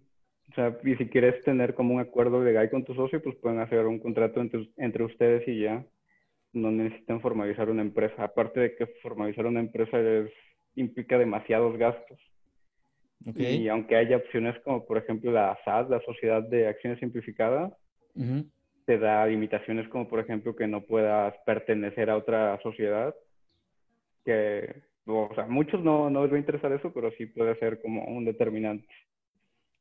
O 0.51 0.55
sea, 0.55 0.77
y 0.85 0.97
si 0.97 1.09
quieres 1.09 1.43
tener 1.45 1.75
como 1.75 1.95
un 1.95 2.01
acuerdo 2.01 2.45
legal 2.45 2.69
con 2.69 2.85
tu 2.85 2.95
socio, 2.95 3.23
pues 3.23 3.37
pueden 3.37 3.61
hacer 3.61 3.87
un 3.87 4.01
contrato 4.01 4.43
entre, 4.43 4.69
entre 4.77 5.03
ustedes 5.03 5.49
y 5.49 5.61
ya. 5.61 5.83
No 6.53 6.71
necesitan 6.71 7.23
formalizar 7.23 7.71
una 7.71 7.81
empresa. 7.81 8.23
Aparte 8.23 8.61
de 8.61 8.77
que 8.77 8.87
formalizar 9.03 9.47
una 9.47 9.61
empresa 9.61 9.99
es 9.99 10.31
implica 10.77 11.19
demasiados 11.19 11.77
gastos. 11.77 12.19
Y 13.35 13.67
aunque 13.69 13.97
haya 13.97 14.19
opciones 14.19 14.57
como, 14.61 14.87
por 14.87 14.99
ejemplo, 14.99 15.33
la 15.33 15.59
SAD, 15.65 15.91
la 15.91 16.01
Sociedad 16.03 16.43
de 16.43 16.69
Acciones 16.69 17.01
Simplificada, 17.01 17.77
te 18.85 18.99
da 18.99 19.27
limitaciones 19.27 19.89
como, 19.89 20.09
por 20.09 20.21
ejemplo, 20.21 20.55
que 20.55 20.69
no 20.69 20.83
puedas 20.83 21.35
pertenecer 21.45 22.09
a 22.09 22.17
otra 22.17 22.61
sociedad. 22.63 23.15
Que, 24.25 24.83
o 25.07 25.31
sea, 25.35 25.47
muchos 25.47 25.83
no, 25.83 26.09
no 26.09 26.23
les 26.23 26.33
va 26.33 26.37
a 26.37 26.41
interesar 26.41 26.73
eso, 26.73 26.93
pero 26.93 27.11
sí 27.19 27.27
puede 27.27 27.59
ser 27.59 27.81
como 27.83 28.05
un 28.05 28.25
determinante. 28.25 28.87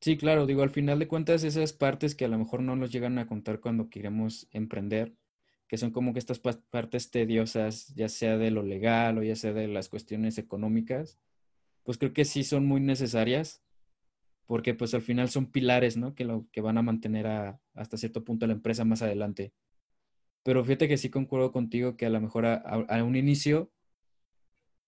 Sí, 0.01 0.17
claro, 0.17 0.45
digo, 0.45 0.63
al 0.63 0.69
final 0.71 0.99
de 0.99 1.07
cuentas, 1.07 1.43
esas 1.43 1.73
partes 1.73 2.15
que 2.15 2.25
a 2.25 2.27
lo 2.27 2.37
mejor 2.37 2.61
no 2.61 2.75
nos 2.75 2.91
llegan 2.91 3.17
a 3.19 3.27
contar 3.27 3.59
cuando 3.59 3.89
queremos 3.89 4.47
emprender, 4.51 5.13
que 5.67 5.77
son 5.77 5.91
como 5.91 6.13
que 6.13 6.19
estas 6.19 6.39
partes 6.39 7.11
tediosas, 7.11 7.93
ya 7.95 8.09
sea 8.09 8.37
de 8.37 8.51
lo 8.51 8.63
legal 8.63 9.17
o 9.17 9.23
ya 9.23 9.35
sea 9.35 9.53
de 9.53 9.67
las 9.67 9.89
cuestiones 9.89 10.37
económicas, 10.37 11.19
pues 11.83 11.97
creo 11.97 12.13
que 12.13 12.25
sí 12.25 12.43
son 12.43 12.65
muy 12.65 12.81
necesarias, 12.81 13.63
porque 14.45 14.73
pues 14.73 14.93
al 14.93 15.01
final 15.01 15.29
son 15.29 15.51
pilares, 15.51 15.97
¿no? 15.97 16.13
Que, 16.13 16.25
lo, 16.25 16.47
que 16.51 16.61
van 16.61 16.77
a 16.77 16.83
mantener 16.83 17.27
a, 17.27 17.59
hasta 17.73 17.97
cierto 17.97 18.23
punto 18.23 18.45
la 18.45 18.53
empresa 18.53 18.85
más 18.85 19.01
adelante. 19.01 19.53
Pero 20.43 20.63
fíjate 20.63 20.87
que 20.87 20.97
sí 20.97 21.09
concuerdo 21.09 21.51
contigo 21.51 21.97
que 21.97 22.05
a 22.05 22.09
lo 22.09 22.21
mejor 22.21 22.45
a, 22.45 23.03
un 23.03 23.15
inicio, 23.15 23.71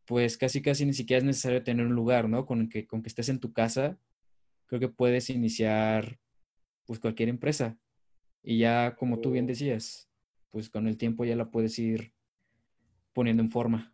pues 0.05 0.37
casi 0.37 0.61
casi 0.61 0.85
ni 0.85 0.93
siquiera 0.93 1.19
es 1.19 1.23
necesario 1.23 1.63
tener 1.63 1.87
un 1.87 1.95
lugar, 1.95 2.29
¿no? 2.29 2.45
Con 2.45 2.69
que, 2.69 2.85
con 2.85 3.01
que 3.01 3.09
estés 3.09 3.29
en 3.29 3.39
tu 3.39 3.53
casa, 3.53 3.97
creo 4.67 4.79
que 4.79 4.89
puedes 4.89 5.31
iniciar 5.31 6.19
pues 6.85 6.99
cualquier 6.99 7.29
empresa. 7.29 7.77
Y 8.43 8.59
ya 8.59 8.95
como 8.95 9.19
tú 9.19 9.31
bien 9.31 9.45
oh. 9.45 9.47
decías, 9.47 10.06
pues 10.51 10.69
con 10.69 10.87
el 10.87 10.97
tiempo 10.97 11.25
ya 11.25 11.35
la 11.35 11.49
puedes 11.51 11.77
ir 11.79 12.11
poniendo 13.13 13.41
en 13.43 13.49
forma. 13.49 13.93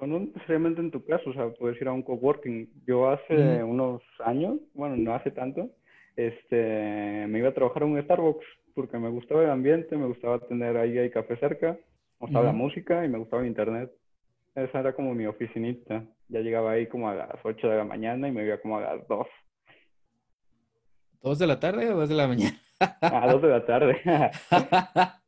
no 0.00 0.20
necesariamente 0.20 0.80
en 0.80 0.90
tu 0.90 1.04
caso, 1.04 1.30
o 1.30 1.32
sea, 1.32 1.50
puedes 1.50 1.80
ir 1.80 1.88
a 1.88 1.92
un 1.92 2.02
coworking. 2.02 2.68
Yo 2.86 3.08
hace 3.08 3.62
unos 3.62 4.02
años, 4.24 4.58
bueno, 4.74 4.96
no 4.96 5.14
hace 5.14 5.30
tanto, 5.30 5.70
este, 6.16 7.26
me 7.28 7.38
iba 7.38 7.48
a 7.48 7.54
trabajar 7.54 7.84
en 7.84 7.90
un 7.90 8.02
Starbucks 8.02 8.44
porque 8.74 8.98
me 8.98 9.08
gustaba 9.08 9.44
el 9.44 9.50
ambiente, 9.50 9.96
me 9.96 10.06
gustaba 10.06 10.38
tener 10.40 10.76
ahí 10.76 10.96
el 10.96 11.10
café 11.10 11.36
cerca, 11.36 11.72
me 11.72 12.26
gustaba 12.26 12.46
la 12.46 12.52
música 12.52 13.04
y 13.04 13.08
me 13.08 13.18
gustaba 13.18 13.42
el 13.42 13.48
internet. 13.48 13.90
Esa 14.54 14.80
era 14.80 14.94
como 14.94 15.14
mi 15.14 15.26
oficinita. 15.26 16.04
Ya 16.28 16.40
llegaba 16.40 16.72
ahí 16.72 16.86
como 16.86 17.08
a 17.08 17.14
las 17.14 17.38
8 17.42 17.68
de 17.68 17.76
la 17.76 17.84
mañana 17.84 18.28
y 18.28 18.32
me 18.32 18.44
iba 18.44 18.58
como 18.58 18.78
a 18.78 18.80
las 18.82 19.08
2. 19.08 19.26
¿2 21.22 21.38
de 21.38 21.46
la 21.46 21.60
tarde 21.60 21.90
o 21.90 21.96
2 21.96 22.08
de 22.08 22.14
la 22.14 22.28
mañana? 22.28 22.56
a 23.00 23.32
2 23.32 23.42
de 23.42 23.48
la 23.48 23.66
tarde. 23.66 24.00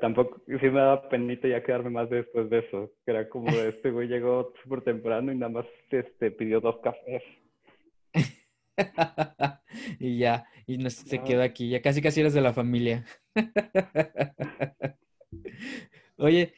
tampoco, 0.00 0.42
sí 0.46 0.52
me 0.52 0.80
daba 0.80 1.08
penita 1.08 1.48
ya 1.48 1.62
quedarme 1.62 1.90
más 1.90 2.08
después 2.08 2.48
de 2.50 2.60
eso. 2.60 2.92
Era 3.04 3.28
como, 3.28 3.50
este 3.50 3.90
güey 3.90 4.08
llegó 4.08 4.52
súper 4.62 4.82
temprano 4.82 5.32
y 5.32 5.36
nada 5.36 5.52
más 5.52 5.66
este, 5.90 6.30
pidió 6.30 6.60
dos 6.60 6.76
cafés. 6.82 7.22
y 9.98 10.18
ya, 10.18 10.46
y 10.66 10.78
no, 10.78 10.90
se 10.90 11.22
quedó 11.22 11.42
aquí. 11.42 11.68
Ya 11.68 11.82
casi 11.82 12.00
casi 12.00 12.20
eres 12.20 12.34
de 12.34 12.40
la 12.40 12.52
familia. 12.52 13.04
Oye, 16.16 16.54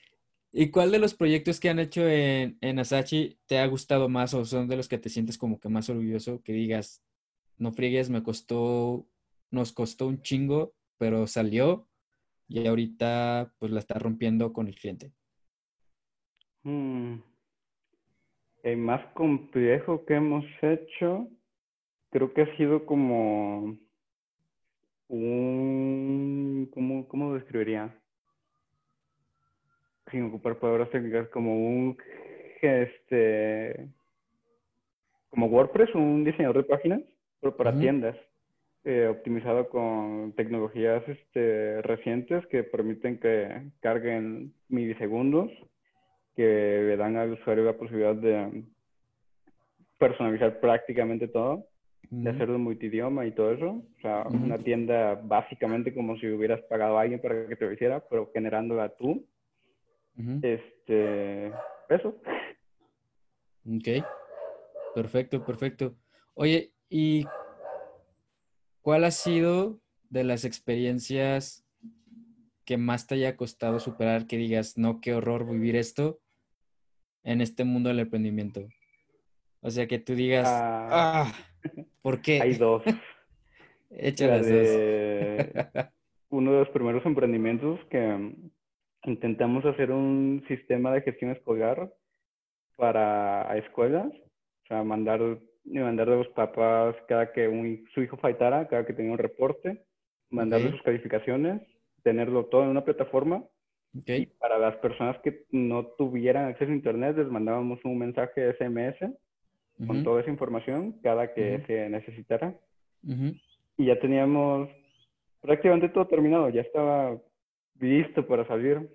¿y 0.52 0.70
cuál 0.70 0.90
de 0.92 0.98
los 0.98 1.14
proyectos 1.14 1.60
que 1.60 1.70
han 1.70 1.78
hecho 1.78 2.06
en, 2.06 2.58
en 2.60 2.78
Asachi 2.78 3.38
te 3.46 3.58
ha 3.58 3.66
gustado 3.66 4.08
más 4.08 4.34
o 4.34 4.44
son 4.44 4.68
de 4.68 4.76
los 4.76 4.88
que 4.88 4.98
te 4.98 5.08
sientes 5.08 5.38
como 5.38 5.58
que 5.58 5.68
más 5.68 5.88
orgulloso? 5.88 6.42
Que 6.42 6.52
digas, 6.52 7.02
no 7.56 7.72
friegues, 7.72 8.10
me 8.10 8.22
costó, 8.22 9.06
nos 9.50 9.72
costó 9.72 10.06
un 10.06 10.22
chingo, 10.22 10.74
pero 10.98 11.26
salió 11.26 11.87
y 12.48 12.66
ahorita 12.66 13.52
pues 13.58 13.70
la 13.70 13.80
está 13.80 13.98
rompiendo 13.98 14.52
con 14.52 14.66
el 14.66 14.74
cliente? 14.74 15.12
Hmm. 16.62 17.16
El 18.62 18.78
más 18.78 19.04
complejo 19.12 20.04
que 20.04 20.14
hemos 20.14 20.44
hecho 20.62 21.28
creo 22.10 22.32
que 22.32 22.42
ha 22.42 22.56
sido 22.56 22.84
como 22.86 23.76
un... 25.08 26.68
¿Cómo, 26.72 27.08
cómo 27.08 27.34
describiría? 27.34 27.94
Sin 30.10 30.24
ocupar 30.24 30.58
palabras 30.58 30.90
técnicas, 30.90 31.28
como 31.28 31.54
un... 31.54 31.96
Este, 32.60 33.88
como 35.30 35.46
WordPress, 35.46 35.94
un 35.94 36.24
diseñador 36.24 36.56
de 36.58 36.64
páginas, 36.64 37.02
pero 37.40 37.56
para 37.56 37.78
tiendas. 37.78 38.16
Eh, 38.90 39.06
optimizado 39.06 39.68
con 39.68 40.32
tecnologías 40.34 41.06
este, 41.06 41.82
recientes 41.82 42.46
que 42.46 42.62
permiten 42.64 43.20
que 43.20 43.70
carguen 43.80 44.54
milisegundos, 44.70 45.50
que 46.34 46.42
le 46.42 46.96
dan 46.96 47.18
al 47.18 47.32
usuario 47.32 47.64
la 47.64 47.76
posibilidad 47.76 48.14
de 48.14 48.64
personalizar 49.98 50.58
prácticamente 50.60 51.28
todo, 51.28 51.66
de 52.08 52.30
hacerlo 52.30 52.58
multidioma 52.58 53.26
y 53.26 53.32
todo 53.32 53.52
eso. 53.52 53.68
O 53.98 54.00
sea, 54.00 54.22
una 54.26 54.56
tienda 54.56 55.20
básicamente 55.22 55.92
como 55.92 56.16
si 56.16 56.26
hubieras 56.26 56.62
pagado 56.62 56.96
a 56.96 57.02
alguien 57.02 57.20
para 57.20 57.46
que 57.46 57.56
te 57.56 57.66
lo 57.66 57.72
hiciera, 57.72 58.02
pero 58.08 58.30
generándola 58.32 58.88
tú. 58.96 59.22
Este, 60.40 61.48
eso. 61.90 62.16
Ok. 63.66 64.02
Perfecto, 64.94 65.44
perfecto. 65.44 65.94
Oye, 66.32 66.70
¿y 66.88 67.26
¿Cuál 68.88 69.04
ha 69.04 69.10
sido 69.10 69.82
de 70.08 70.24
las 70.24 70.46
experiencias 70.46 71.62
que 72.64 72.78
más 72.78 73.06
te 73.06 73.16
haya 73.16 73.36
costado 73.36 73.80
superar 73.80 74.26
que 74.26 74.38
digas, 74.38 74.78
no, 74.78 75.02
qué 75.02 75.12
horror 75.12 75.46
vivir 75.46 75.76
esto 75.76 76.20
en 77.22 77.42
este 77.42 77.64
mundo 77.64 77.90
del 77.90 77.98
emprendimiento? 77.98 78.66
O 79.60 79.68
sea, 79.68 79.86
que 79.86 79.98
tú 79.98 80.14
digas, 80.14 80.48
ah, 80.48 80.88
ah 80.90 81.32
¿por 82.00 82.22
qué? 82.22 82.40
Hay 82.40 82.54
dos. 82.54 82.82
Échalas 83.90 84.48
dos. 84.48 84.56
uno 86.30 86.52
de 86.52 86.58
los 86.60 86.70
primeros 86.70 87.04
emprendimientos 87.04 87.78
que 87.90 88.34
intentamos 89.04 89.66
hacer 89.66 89.90
un 89.90 90.42
sistema 90.48 90.94
de 90.94 91.02
gestión 91.02 91.32
escolar 91.32 91.92
para 92.76 93.54
escuelas, 93.58 94.06
o 94.06 94.66
sea, 94.66 94.82
mandar 94.82 95.20
y 95.70 95.78
mandarle 95.78 96.14
a 96.14 96.18
los 96.18 96.28
papás 96.28 96.96
cada 97.06 97.32
que 97.32 97.48
un, 97.48 97.84
su 97.94 98.02
hijo 98.02 98.16
faltara, 98.16 98.68
cada 98.68 98.86
que 98.86 98.92
tenía 98.92 99.12
un 99.12 99.18
reporte, 99.18 99.84
mandarle 100.30 100.70
sus 100.70 100.82
calificaciones, 100.82 101.62
tenerlo 102.02 102.46
todo 102.46 102.64
en 102.64 102.68
una 102.68 102.84
plataforma. 102.84 103.44
Y 104.06 104.26
para 104.26 104.58
las 104.58 104.76
personas 104.76 105.18
que 105.20 105.44
no 105.50 105.86
tuvieran 105.86 106.46
acceso 106.46 106.70
a 106.70 106.74
Internet, 106.74 107.16
les 107.16 107.28
mandábamos 107.28 107.82
un 107.84 107.98
mensaje 107.98 108.52
SMS 108.52 109.12
con 109.86 110.02
toda 110.04 110.20
esa 110.20 110.30
información 110.30 111.00
cada 111.02 111.32
que 111.32 111.62
se 111.66 111.88
necesitara. 111.88 112.54
Y 113.76 113.86
ya 113.86 113.98
teníamos 114.00 114.68
prácticamente 115.40 115.88
todo 115.88 116.06
terminado, 116.06 116.48
ya 116.48 116.62
estaba 116.62 117.16
listo 117.80 118.26
para 118.26 118.46
salir. 118.46 118.88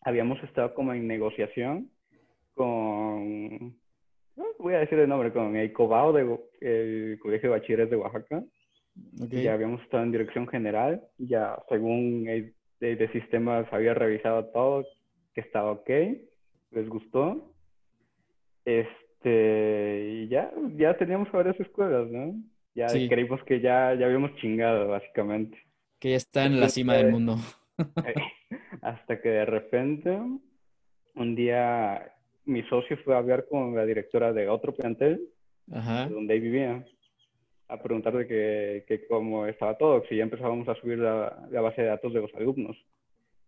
Habíamos 0.00 0.42
estado 0.44 0.74
como 0.74 0.92
en 0.92 1.06
negociación 1.06 1.90
con 2.54 3.76
voy 4.58 4.74
a 4.74 4.80
decir 4.80 4.98
el 4.98 5.08
nombre, 5.08 5.32
con 5.32 5.56
el 5.56 5.72
COBAO 5.72 6.12
del 6.12 7.18
Colegio 7.18 7.50
de 7.50 7.58
Bachilleres 7.58 7.90
de 7.90 7.96
Oaxaca. 7.96 8.42
Ya 9.28 9.52
habíamos 9.52 9.82
estado 9.82 10.02
en 10.04 10.12
dirección 10.12 10.46
general, 10.48 11.02
ya 11.18 11.58
según 11.68 12.26
el 12.28 12.54
de, 12.80 13.08
sistemas 13.12 13.66
había 13.72 13.94
revisado 13.94 14.46
todo, 14.46 14.86
que 15.34 15.40
estaba 15.42 15.72
ok, 15.72 15.90
les 16.70 16.88
gustó. 16.88 17.52
Este, 18.64 20.10
y 20.12 20.28
ya, 20.28 20.50
ya 20.76 20.96
teníamos 20.96 21.30
varias 21.30 21.58
escuelas, 21.60 22.08
¿no? 22.08 22.34
Ya 22.74 22.86
creímos 22.86 23.42
que 23.44 23.60
ya, 23.60 23.94
ya 23.94 24.06
habíamos 24.06 24.34
chingado, 24.36 24.88
básicamente. 24.88 25.58
Que 25.98 26.10
ya 26.10 26.16
está 26.16 26.44
en 26.44 26.60
la 26.60 26.68
cima 26.68 26.94
del 26.94 27.10
mundo. 27.10 27.36
hasta 28.82 29.20
que 29.20 29.28
de 29.28 29.44
repente, 29.44 30.18
un 31.14 31.34
día 31.34 32.15
mi 32.46 32.62
socio 32.64 32.96
fue 33.04 33.14
a 33.14 33.18
hablar 33.18 33.46
con 33.48 33.74
la 33.74 33.84
directora 33.84 34.32
de 34.32 34.48
otro 34.48 34.74
plantel 34.74 35.28
de 35.66 36.08
donde 36.08 36.38
vivía, 36.38 36.84
a 37.68 37.82
preguntar 37.82 38.16
de 38.16 38.26
que, 38.86 39.06
cómo 39.08 39.46
estaba 39.46 39.76
todo, 39.76 40.04
si 40.08 40.16
ya 40.16 40.22
empezábamos 40.22 40.68
a 40.68 40.76
subir 40.76 40.98
la, 40.98 41.48
base 41.50 41.82
de 41.82 41.88
datos 41.88 42.12
de 42.14 42.20
los 42.20 42.32
alumnos, 42.34 42.76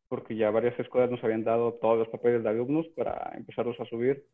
porque 0.08 0.34
ya 0.34 0.50
varias 0.50 0.78
escuelas 0.78 1.10
nos 1.10 1.22
habían 1.22 1.44
dado 1.44 1.74
todos 1.74 1.98
los 1.98 2.08
papeles 2.08 2.42
de 2.42 2.48
alumnos 2.48 2.86
para 2.88 3.32
empezarlos 3.36 3.78
a 3.80 3.84
subir. 3.84 4.24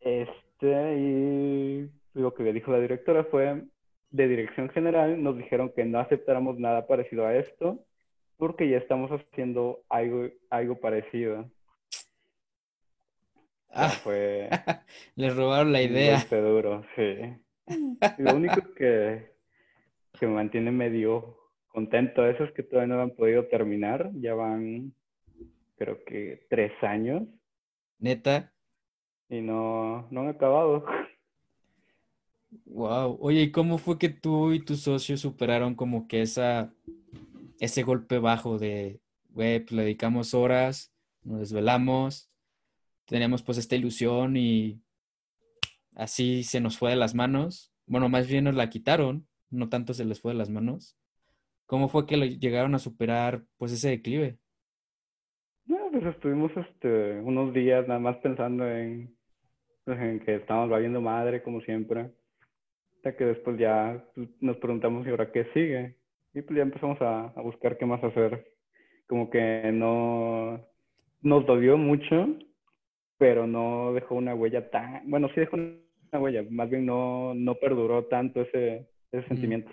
Este, 0.00 0.98
y 0.98 1.90
lo 2.14 2.32
que 2.32 2.42
le 2.42 2.52
dijo 2.52 2.72
la 2.72 2.80
directora 2.80 3.24
fue, 3.24 3.62
de 4.10 4.28
dirección 4.28 4.68
general, 4.70 5.22
nos 5.22 5.36
dijeron 5.36 5.72
que 5.74 5.84
no 5.84 5.98
aceptáramos 5.98 6.58
nada 6.58 6.86
parecido 6.86 7.26
a 7.26 7.36
esto, 7.36 7.80
porque 8.38 8.68
ya 8.68 8.78
estamos 8.78 9.10
haciendo 9.10 9.80
algo, 9.88 10.28
algo 10.50 10.80
parecido. 10.80 11.50
Ah, 13.72 13.88
fue... 13.88 14.48
Les 15.16 15.34
robaron 15.34 15.72
la 15.72 15.82
idea. 15.82 16.18
Fue 16.20 16.40
duro, 16.40 16.84
sí. 16.94 17.16
Lo 18.18 18.34
único 18.34 18.74
que, 18.74 19.32
que 20.18 20.26
me 20.26 20.34
mantiene 20.34 20.70
medio 20.70 21.38
contento 21.68 22.26
eso 22.26 22.44
es 22.44 22.52
que 22.52 22.62
todavía 22.62 22.94
no 22.94 23.02
han 23.02 23.12
podido 23.12 23.46
terminar. 23.46 24.10
Ya 24.14 24.34
van, 24.34 24.94
creo 25.76 26.04
que, 26.04 26.46
tres 26.50 26.72
años. 26.82 27.22
¿Neta? 27.98 28.52
Y 29.28 29.40
no, 29.40 30.06
no 30.10 30.20
han 30.22 30.28
acabado. 30.28 30.84
Wow. 32.66 33.16
Oye, 33.22 33.40
¿y 33.40 33.50
cómo 33.50 33.78
fue 33.78 33.98
que 33.98 34.10
tú 34.10 34.52
y 34.52 34.62
tu 34.62 34.76
socio 34.76 35.16
superaron 35.16 35.74
como 35.74 36.06
que 36.06 36.20
esa, 36.20 36.74
ese 37.60 37.82
golpe 37.82 38.18
bajo 38.18 38.58
de, 38.58 39.00
güey, 39.30 39.60
pues 39.60 39.72
le 39.72 39.82
dedicamos 39.84 40.34
horas, 40.34 40.94
nos 41.22 41.40
desvelamos, 41.40 42.31
teníamos 43.06 43.42
pues 43.42 43.58
esta 43.58 43.76
ilusión 43.76 44.36
y 44.36 44.80
así 45.94 46.42
se 46.44 46.60
nos 46.60 46.78
fue 46.78 46.90
de 46.90 46.96
las 46.96 47.14
manos. 47.14 47.72
Bueno, 47.86 48.08
más 48.08 48.28
bien 48.28 48.44
nos 48.44 48.54
la 48.54 48.70
quitaron, 48.70 49.26
no 49.50 49.68
tanto 49.68 49.94
se 49.94 50.04
les 50.04 50.20
fue 50.20 50.32
de 50.32 50.38
las 50.38 50.50
manos. 50.50 50.96
¿Cómo 51.66 51.88
fue 51.88 52.06
que 52.06 52.16
llegaron 52.16 52.74
a 52.74 52.78
superar 52.78 53.42
pues 53.56 53.72
ese 53.72 53.90
declive? 53.90 54.38
No, 55.66 55.78
pues 55.90 56.04
estuvimos 56.04 56.52
este, 56.56 57.20
unos 57.20 57.54
días 57.54 57.86
nada 57.86 58.00
más 58.00 58.16
pensando 58.18 58.68
en, 58.68 59.14
pues, 59.84 59.98
en 59.98 60.20
que 60.20 60.36
estábamos 60.36 60.70
valiendo 60.70 61.00
madre 61.00 61.42
como 61.42 61.60
siempre. 61.62 62.10
Hasta 62.96 63.16
que 63.16 63.24
después 63.24 63.58
ya 63.58 64.04
pues, 64.14 64.28
nos 64.40 64.56
preguntamos 64.58 65.06
y 65.06 65.10
ahora 65.10 65.32
qué 65.32 65.44
sigue. 65.54 65.96
Y 66.34 66.42
pues 66.42 66.56
ya 66.56 66.62
empezamos 66.62 67.00
a, 67.00 67.26
a 67.28 67.40
buscar 67.42 67.78
qué 67.78 67.86
más 67.86 68.02
hacer. 68.02 68.52
Como 69.06 69.30
que 69.30 69.70
no 69.72 70.60
nos 71.22 71.46
dolió 71.46 71.76
mucho, 71.76 72.36
pero 73.22 73.46
no 73.46 73.92
dejó 73.92 74.16
una 74.16 74.34
huella 74.34 74.68
tan, 74.68 75.08
bueno, 75.08 75.28
sí 75.28 75.38
dejó 75.38 75.54
una 75.54 76.18
huella, 76.18 76.44
más 76.50 76.68
bien 76.68 76.84
no, 76.84 77.34
no 77.34 77.54
perduró 77.54 78.06
tanto 78.06 78.40
ese, 78.40 78.88
ese 79.12 79.28
sentimiento. 79.28 79.70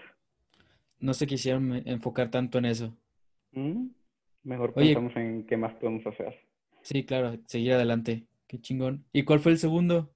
No 1.00 1.16
se 1.16 1.26
quisieron 1.26 1.82
enfocar 1.88 2.30
tanto 2.30 2.60
en 2.60 2.66
eso. 2.66 2.94
Mejor 4.44 4.72
pensamos 4.76 5.16
en 5.16 5.48
qué 5.48 5.58
más 5.58 5.74
podemos 5.78 6.06
hacer. 6.06 6.36
Sí, 6.82 7.04
claro, 7.04 7.38
seguir 7.48 7.74
adelante. 7.74 8.28
Qué 8.46 8.62
chingón. 8.62 9.04
¿Y 9.14 9.24
cuál 9.24 9.40
fue 9.40 9.54
el 9.54 9.58
segundo? 9.58 10.12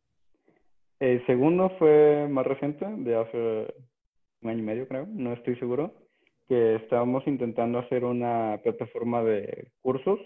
El 0.99 1.25
segundo 1.25 1.71
fue 1.79 2.27
más 2.29 2.45
reciente, 2.45 2.85
de 2.85 3.15
hace 3.15 3.73
un 4.41 4.49
año 4.51 4.59
y 4.59 4.61
medio, 4.61 4.87
creo, 4.87 5.07
no 5.07 5.33
estoy 5.33 5.55
seguro, 5.55 5.95
que 6.47 6.75
estábamos 6.75 7.25
intentando 7.25 7.79
hacer 7.79 8.05
una 8.05 8.59
plataforma 8.61 9.23
de 9.23 9.71
cursos. 9.81 10.19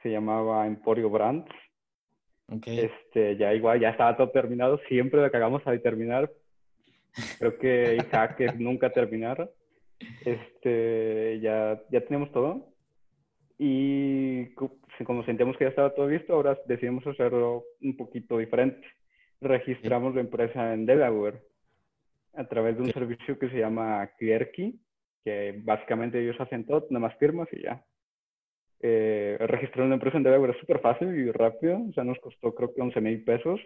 Se 0.00 0.10
llamaba 0.10 0.68
Emporio 0.68 1.10
Brands 1.10 1.50
este, 2.66 3.36
ya 3.36 3.54
igual, 3.54 3.80
ya 3.80 3.90
estaba 3.90 4.16
todo 4.16 4.30
terminado. 4.30 4.78
Siempre 4.88 5.20
lo 5.20 5.30
cagamos 5.30 5.66
a 5.66 5.76
terminar. 5.78 6.30
Creo 7.38 7.58
que 7.58 7.96
Isaac 7.96 8.40
es 8.40 8.58
nunca 8.58 8.90
terminar. 8.90 9.50
Este, 10.24 11.40
ya, 11.40 11.80
ya 11.90 12.00
tenemos 12.02 12.32
todo. 12.32 12.68
Y 13.58 14.54
como 14.54 15.24
sentíamos 15.24 15.56
que 15.56 15.64
ya 15.64 15.70
estaba 15.70 15.94
todo 15.94 16.08
listo, 16.08 16.32
ahora 16.32 16.58
decidimos 16.66 17.06
hacerlo 17.06 17.64
un 17.80 17.96
poquito 17.96 18.38
diferente. 18.38 18.86
Registramos 19.40 20.14
la 20.14 20.22
empresa 20.22 20.74
en 20.74 20.86
Delaware 20.86 21.42
a 22.34 22.44
través 22.44 22.76
de 22.76 22.82
un 22.82 22.92
servicio 22.92 23.38
que 23.38 23.50
se 23.50 23.58
llama 23.58 24.10
Clearkey, 24.18 24.74
que 25.24 25.60
básicamente 25.62 26.20
ellos 26.20 26.40
hacen 26.40 26.64
todo, 26.64 26.86
nada 26.90 27.06
más 27.06 27.18
firmas 27.18 27.48
y 27.52 27.62
ya 27.62 27.84
eh, 28.82 29.36
registrar 29.38 29.86
una 29.86 29.94
empresa 29.94 30.16
en 30.16 30.24
Delaware 30.24 30.52
es 30.52 30.58
súper 30.58 30.80
fácil 30.80 31.08
y 31.08 31.30
rápido. 31.30 31.80
O 31.88 31.92
sea, 31.92 32.04
nos 32.04 32.18
costó 32.18 32.54
creo 32.54 32.74
que 32.74 32.82
11 32.82 33.00
mil 33.00 33.24
pesos 33.24 33.60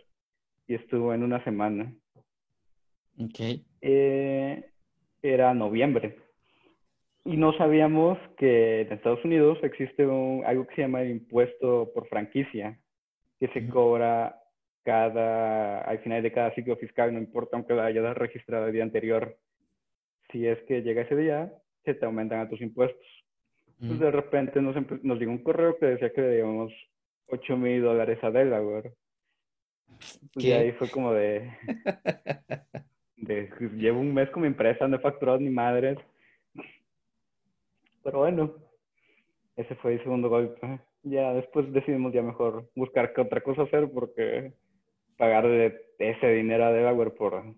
y 0.68 0.74
estuvo 0.74 1.14
en 1.14 1.22
una 1.22 1.42
semana. 1.42 1.92
Ok. 3.18 3.40
Eh, 3.81 4.70
era 5.22 5.55
noviembre. 5.55 6.18
Y 7.24 7.37
no 7.37 7.52
sabíamos 7.55 8.18
que 8.37 8.83
en 8.83 8.92
Estados 8.92 9.24
Unidos 9.24 9.59
existe 9.62 10.05
algo 10.05 10.66
que 10.66 10.74
se 10.76 10.83
llama 10.83 11.02
el 11.02 11.11
impuesto 11.11 11.90
por 11.92 12.07
franquicia, 12.09 12.79
que 13.40 13.48
se 13.48 13.66
cobra 13.68 14.40
cada, 14.85 15.81
al 15.81 15.98
final 16.00 16.22
de 16.22 16.31
cada 16.31 16.55
ciclo 16.55 16.76
fiscal, 16.76 17.12
no 17.12 17.18
importa 17.18 17.57
aunque 17.57 17.74
la 17.74 17.87
hayas 17.87 18.16
registrado 18.16 18.66
el 18.66 18.72
día 18.72 18.85
anterior. 18.85 19.37
Si 20.31 20.46
es 20.46 20.62
que 20.68 20.83
llega 20.83 21.02
ese 21.02 21.16
día, 21.16 21.52
se 21.85 21.94
te 21.94 22.07
aumentan 22.07 22.40
a 22.40 22.48
tus 22.48 22.61
impuestos. 22.61 23.15
Pues 23.79 23.99
de 24.01 24.11
repente 24.11 24.62
nos, 24.62 24.75
nos 25.03 25.19
llegó 25.19 25.33
un 25.33 25.43
correo 25.43 25.77
que 25.79 25.87
decía 25.87 26.12
que 26.12 26.23
debíamos 26.23 26.73
8 27.29 27.57
mil 27.57 27.83
dólares 27.83 28.19
a 28.23 28.31
Delaware. 28.31 28.93
Pues 30.33 30.47
y 30.47 30.53
ahí 30.53 30.73
fue 30.73 30.91
como 30.91 31.12
de, 31.12 31.51
de, 33.17 33.51
Llevo 33.75 34.01
un 34.01 34.15
mes 34.15 34.31
con 34.31 34.43
mi 34.43 34.49
empresa, 34.49 34.89
no 34.89 34.97
he 34.97 35.01
facturado 35.01 35.39
ni 35.39 35.51
madres. 35.51 35.99
Pero 38.03 38.19
bueno, 38.19 38.55
ese 39.57 39.75
fue 39.77 39.95
el 39.95 40.03
segundo 40.03 40.29
golpe. 40.29 40.81
Ya 41.03 41.33
después 41.35 41.71
decidimos 41.73 42.12
ya 42.12 42.23
mejor 42.23 42.69
buscar 42.75 43.12
qué 43.12 43.21
otra 43.21 43.43
cosa 43.43 43.62
hacer 43.62 43.91
porque 43.93 44.53
pagar 45.17 45.47
de 45.49 45.87
ese 45.99 46.29
dinero 46.29 46.65
a 46.65 46.73
Delaware 46.73 47.11
por, 47.11 47.55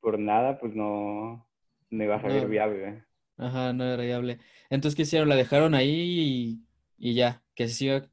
por 0.00 0.18
nada, 0.18 0.58
pues 0.58 0.74
no, 0.74 1.46
no 1.90 2.04
iba 2.04 2.16
a 2.16 2.22
salir 2.22 2.46
viable. 2.46 3.04
Ajá, 3.38 3.72
no 3.72 3.84
era 3.84 4.02
viable. 4.02 4.38
Entonces, 4.68 4.96
¿qué 4.96 5.02
hicieron? 5.02 5.28
La 5.28 5.36
dejaron 5.36 5.74
ahí 5.74 6.60
y, 6.98 7.14
ya, 7.14 7.42
que 7.54 7.68
se 7.68 7.74
siga. 7.74 8.08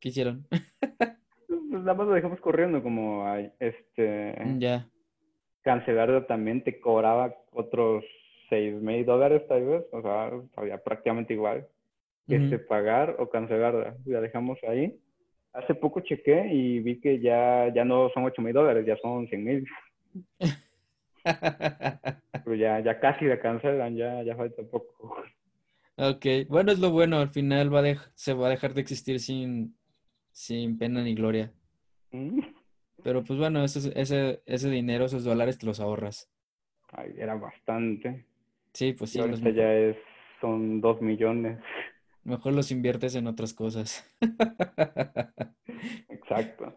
¿Qué 0.00 0.08
hicieron? 0.08 0.46
pues 1.48 1.60
nada 1.70 1.94
más 1.94 2.06
lo 2.06 2.12
dejamos 2.12 2.40
corriendo, 2.40 2.82
como 2.82 3.24
este. 3.60 4.34
Mm, 4.44 4.58
ya. 4.58 4.88
Cancelarlo 5.62 6.26
también 6.26 6.62
te 6.62 6.80
cobraba 6.80 7.34
otros 7.52 8.04
seis 8.50 8.74
mil 8.74 9.06
dólares, 9.06 9.42
tal 9.48 9.64
vez. 9.64 9.84
O 9.92 10.02
sea, 10.02 10.32
todavía 10.54 10.82
prácticamente 10.82 11.34
igual. 11.34 11.66
Que 12.26 12.36
este, 12.36 12.58
pagar 12.58 13.16
o 13.18 13.30
cancelarla. 13.30 13.96
La 14.06 14.20
dejamos 14.20 14.58
ahí. 14.66 14.98
Hace 15.52 15.74
poco 15.74 16.00
chequé 16.00 16.48
y 16.52 16.80
vi 16.80 16.98
que 16.98 17.20
ya, 17.20 17.72
ya 17.72 17.84
no 17.84 18.10
son 18.10 18.24
ocho 18.24 18.42
mil 18.42 18.52
dólares, 18.52 18.84
ya 18.86 18.96
son 18.96 19.28
cien 19.28 19.44
mil. 19.44 19.66
Pero 22.44 22.54
ya, 22.56 22.80
ya 22.80 23.00
casi 23.00 23.24
la 23.24 23.40
cancelan, 23.40 23.96
ya, 23.96 24.22
ya 24.22 24.36
falta 24.36 24.62
poco. 24.62 25.16
Ok, 25.96 26.26
bueno, 26.48 26.72
es 26.72 26.78
lo 26.78 26.90
bueno, 26.90 27.18
al 27.18 27.30
final 27.30 27.72
va 27.74 27.82
se 28.14 28.34
va 28.34 28.48
a 28.48 28.50
dejar 28.50 28.74
de 28.74 28.80
existir 28.80 29.20
sin, 29.20 29.76
sin 30.32 30.76
pena 30.76 31.02
ni 31.02 31.14
gloria. 31.14 31.52
Mm. 32.10 32.40
Pero 33.02 33.22
pues 33.22 33.38
bueno, 33.38 33.62
ese, 33.64 33.92
ese, 34.00 34.42
ese 34.46 34.70
dinero, 34.70 35.04
esos 35.04 35.24
dólares 35.24 35.58
te 35.58 35.66
los 35.66 35.80
ahorras. 35.80 36.30
Ay, 36.92 37.14
era 37.16 37.34
bastante. 37.34 38.26
Sí, 38.72 38.92
pues 38.92 39.10
sí. 39.10 39.20
ahorita 39.20 39.50
ya 39.50 39.72
es, 39.72 39.96
son 40.40 40.80
dos 40.80 41.00
millones. 41.00 41.58
Mejor 42.24 42.54
los 42.54 42.70
inviertes 42.70 43.14
en 43.14 43.26
otras 43.26 43.52
cosas. 43.52 44.04
Exacto. 46.08 46.74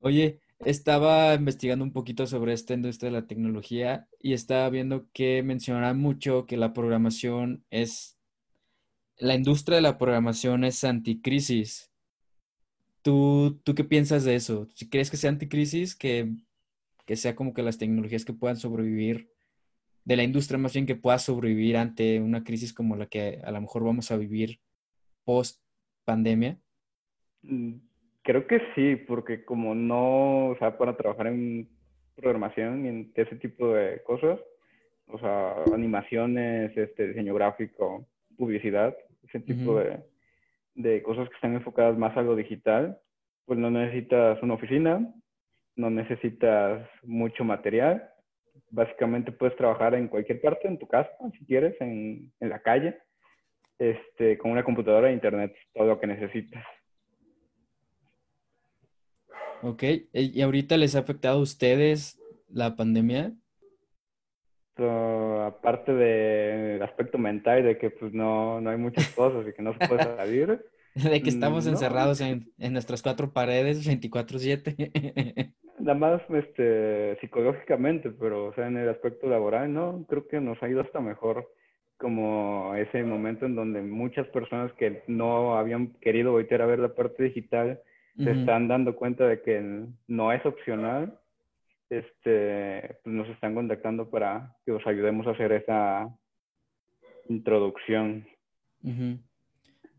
Oye, 0.00 0.40
estaba 0.64 1.34
investigando 1.34 1.84
un 1.84 1.92
poquito 1.92 2.26
sobre 2.26 2.52
esta 2.52 2.74
industria 2.74 3.10
de 3.10 3.20
la 3.20 3.26
tecnología 3.26 4.08
y 4.20 4.32
estaba 4.32 4.68
viendo 4.70 5.06
que 5.12 5.42
mencionaba 5.42 5.94
mucho 5.94 6.46
que 6.46 6.56
la 6.56 6.72
programación 6.72 7.64
es, 7.70 8.18
la 9.18 9.34
industria 9.34 9.76
de 9.76 9.82
la 9.82 9.98
programación 9.98 10.64
es 10.64 10.82
anticrisis. 10.84 11.90
¿Tú, 13.02 13.60
tú 13.64 13.74
qué 13.74 13.84
piensas 13.84 14.24
de 14.24 14.34
eso? 14.34 14.68
¿Si 14.74 14.88
crees 14.88 15.10
que 15.10 15.16
sea 15.16 15.30
anticrisis, 15.30 15.94
que, 15.94 16.34
que 17.04 17.16
sea 17.16 17.36
como 17.36 17.54
que 17.54 17.62
las 17.62 17.78
tecnologías 17.78 18.24
que 18.24 18.32
puedan 18.32 18.56
sobrevivir, 18.56 19.30
de 20.04 20.16
la 20.16 20.22
industria 20.22 20.58
más 20.58 20.72
bien 20.72 20.86
que 20.86 20.94
pueda 20.94 21.18
sobrevivir 21.18 21.76
ante 21.76 22.20
una 22.20 22.44
crisis 22.44 22.72
como 22.72 22.96
la 22.96 23.06
que 23.06 23.40
a 23.44 23.50
lo 23.50 23.60
mejor 23.60 23.84
vamos 23.84 24.10
a 24.10 24.16
vivir 24.16 24.60
post 25.24 25.60
pandemia? 26.04 26.60
Mm, 27.42 27.74
Creo 28.26 28.46
que 28.46 28.60
sí, 28.74 28.96
porque 28.96 29.44
como 29.44 29.74
no, 29.74 30.48
o 30.48 30.56
sea, 30.58 30.76
para 30.76 30.96
trabajar 30.96 31.28
en 31.28 31.68
programación 32.14 32.84
y 32.84 32.88
en 32.88 33.12
ese 33.14 33.36
tipo 33.36 33.72
de 33.72 34.02
cosas, 34.02 34.38
o 35.06 35.18
sea, 35.18 35.62
animaciones, 35.72 36.76
este, 36.76 37.08
diseño 37.08 37.34
gráfico, 37.34 38.04
publicidad, 38.36 38.94
ese 39.28 39.40
tipo 39.40 39.78
de, 39.78 40.00
de 40.74 41.02
cosas 41.02 41.28
que 41.28 41.36
están 41.36 41.54
enfocadas 41.54 41.96
más 41.96 42.16
a 42.16 42.22
lo 42.22 42.36
digital, 42.36 42.98
pues 43.44 43.58
no 43.58 43.70
necesitas 43.70 44.42
una 44.42 44.54
oficina 44.54 45.14
no 45.76 45.90
necesitas 45.90 46.88
mucho 47.02 47.44
material. 47.44 48.10
Básicamente 48.70 49.30
puedes 49.30 49.56
trabajar 49.56 49.94
en 49.94 50.08
cualquier 50.08 50.40
parte, 50.40 50.66
en 50.66 50.78
tu 50.78 50.88
casa, 50.88 51.10
si 51.38 51.44
quieres, 51.44 51.78
en, 51.80 52.32
en 52.40 52.48
la 52.48 52.60
calle, 52.60 52.98
este, 53.78 54.38
con 54.38 54.50
una 54.50 54.64
computadora 54.64 55.10
e 55.10 55.12
internet, 55.12 55.54
todo 55.74 55.86
lo 55.86 56.00
que 56.00 56.06
necesitas. 56.06 56.64
Ok, 59.62 59.82
¿y 60.12 60.40
ahorita 60.42 60.76
les 60.76 60.94
ha 60.96 61.00
afectado 61.00 61.38
a 61.38 61.42
ustedes 61.42 62.18
la 62.48 62.76
pandemia? 62.76 63.32
aparte 65.46 65.92
del 65.94 66.82
aspecto 66.82 67.18
mental 67.18 67.64
de 67.64 67.78
que 67.78 67.90
pues 67.90 68.12
no, 68.12 68.60
no 68.60 68.70
hay 68.70 68.76
muchas 68.76 69.08
cosas 69.14 69.46
y 69.48 69.52
que 69.52 69.62
no 69.62 69.72
se 69.72 69.88
puede 69.88 70.04
salir. 70.16 70.60
de 70.94 71.22
que 71.22 71.30
estamos 71.30 71.66
encerrados 71.66 72.20
en, 72.20 72.52
en, 72.58 72.72
nuestras 72.72 73.02
cuatro 73.02 73.32
paredes 73.32 73.86
24/7. 73.88 75.52
Nada 75.78 75.98
más 75.98 76.22
este, 76.30 77.18
psicológicamente, 77.20 78.10
pero 78.10 78.46
o 78.46 78.54
sea, 78.54 78.66
en 78.66 78.78
el 78.78 78.88
aspecto 78.88 79.28
laboral, 79.28 79.72
¿no? 79.72 80.04
Creo 80.08 80.26
que 80.26 80.40
nos 80.40 80.62
ha 80.62 80.68
ido 80.68 80.80
hasta 80.80 81.00
mejor 81.00 81.50
como 81.98 82.74
ese 82.74 83.02
momento 83.02 83.46
en 83.46 83.54
donde 83.54 83.82
muchas 83.82 84.26
personas 84.28 84.72
que 84.74 85.02
no 85.06 85.56
habían 85.56 85.92
querido 86.00 86.32
voltear 86.32 86.62
a 86.62 86.66
ver 86.66 86.78
la 86.78 86.94
parte 86.94 87.24
digital 87.24 87.80
se 88.16 88.30
están 88.30 88.68
dando 88.68 88.96
cuenta 88.96 89.26
de 89.26 89.42
que 89.42 89.86
no 90.06 90.32
es 90.32 90.44
opcional, 90.46 91.18
este, 91.90 92.98
pues 93.02 93.14
nos 93.14 93.28
están 93.28 93.54
contactando 93.54 94.10
para 94.10 94.56
que 94.64 94.72
os 94.72 94.86
ayudemos 94.86 95.26
a 95.26 95.30
hacer 95.30 95.52
esa 95.52 96.08
introducción. 97.28 98.26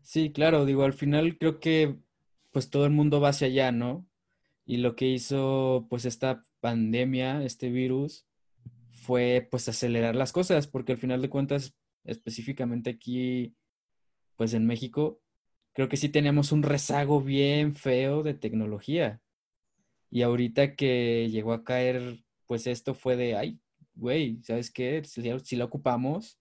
Sí, 0.02 0.32
claro, 0.32 0.64
digo, 0.64 0.84
al 0.84 0.94
final 0.94 1.38
creo 1.38 1.60
que 1.60 1.96
pues 2.50 2.70
todo 2.70 2.86
el 2.86 2.92
mundo 2.92 3.20
va 3.20 3.28
hacia 3.28 3.46
allá, 3.46 3.72
¿no? 3.72 4.06
Y 4.64 4.78
lo 4.78 4.96
que 4.96 5.06
hizo 5.06 5.86
pues 5.88 6.04
esta 6.04 6.42
pandemia, 6.60 7.42
este 7.44 7.70
virus, 7.70 8.26
fue 8.90 9.46
pues 9.50 9.68
acelerar 9.68 10.16
las 10.16 10.32
cosas, 10.32 10.66
porque 10.66 10.92
al 10.92 10.98
final 10.98 11.22
de 11.22 11.30
cuentas, 11.30 11.74
específicamente 12.04 12.90
aquí, 12.90 13.54
pues 14.36 14.54
en 14.54 14.66
México, 14.66 15.20
creo 15.78 15.88
que 15.88 15.96
sí 15.96 16.08
teníamos 16.08 16.50
un 16.50 16.64
rezago 16.64 17.20
bien 17.20 17.72
feo 17.72 18.24
de 18.24 18.34
tecnología. 18.34 19.20
Y 20.10 20.22
ahorita 20.22 20.74
que 20.74 21.28
llegó 21.30 21.52
a 21.52 21.62
caer, 21.62 22.24
pues 22.46 22.66
esto 22.66 22.94
fue 22.94 23.14
de, 23.14 23.36
ay, 23.36 23.60
güey, 23.94 24.42
¿sabes 24.42 24.72
qué? 24.72 25.04
Si, 25.04 25.54
la 25.54 25.64
ocupamos, 25.64 26.36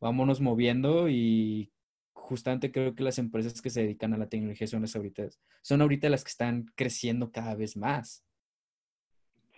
vámonos 0.00 0.40
moviendo 0.40 1.10
y 1.10 1.70
justamente 2.14 2.72
creo 2.72 2.94
que 2.94 3.02
las 3.02 3.18
empresas 3.18 3.60
que 3.60 3.68
se 3.68 3.82
dedican 3.82 4.14
a 4.14 4.16
la 4.16 4.30
tecnología 4.30 4.66
son 4.66 4.80
las 4.80 4.96
ahorita, 4.96 5.28
son 5.60 5.82
ahorita 5.82 6.08
las 6.08 6.24
que 6.24 6.30
están 6.30 6.64
creciendo 6.74 7.30
cada 7.30 7.54
vez 7.54 7.76
más. 7.76 8.24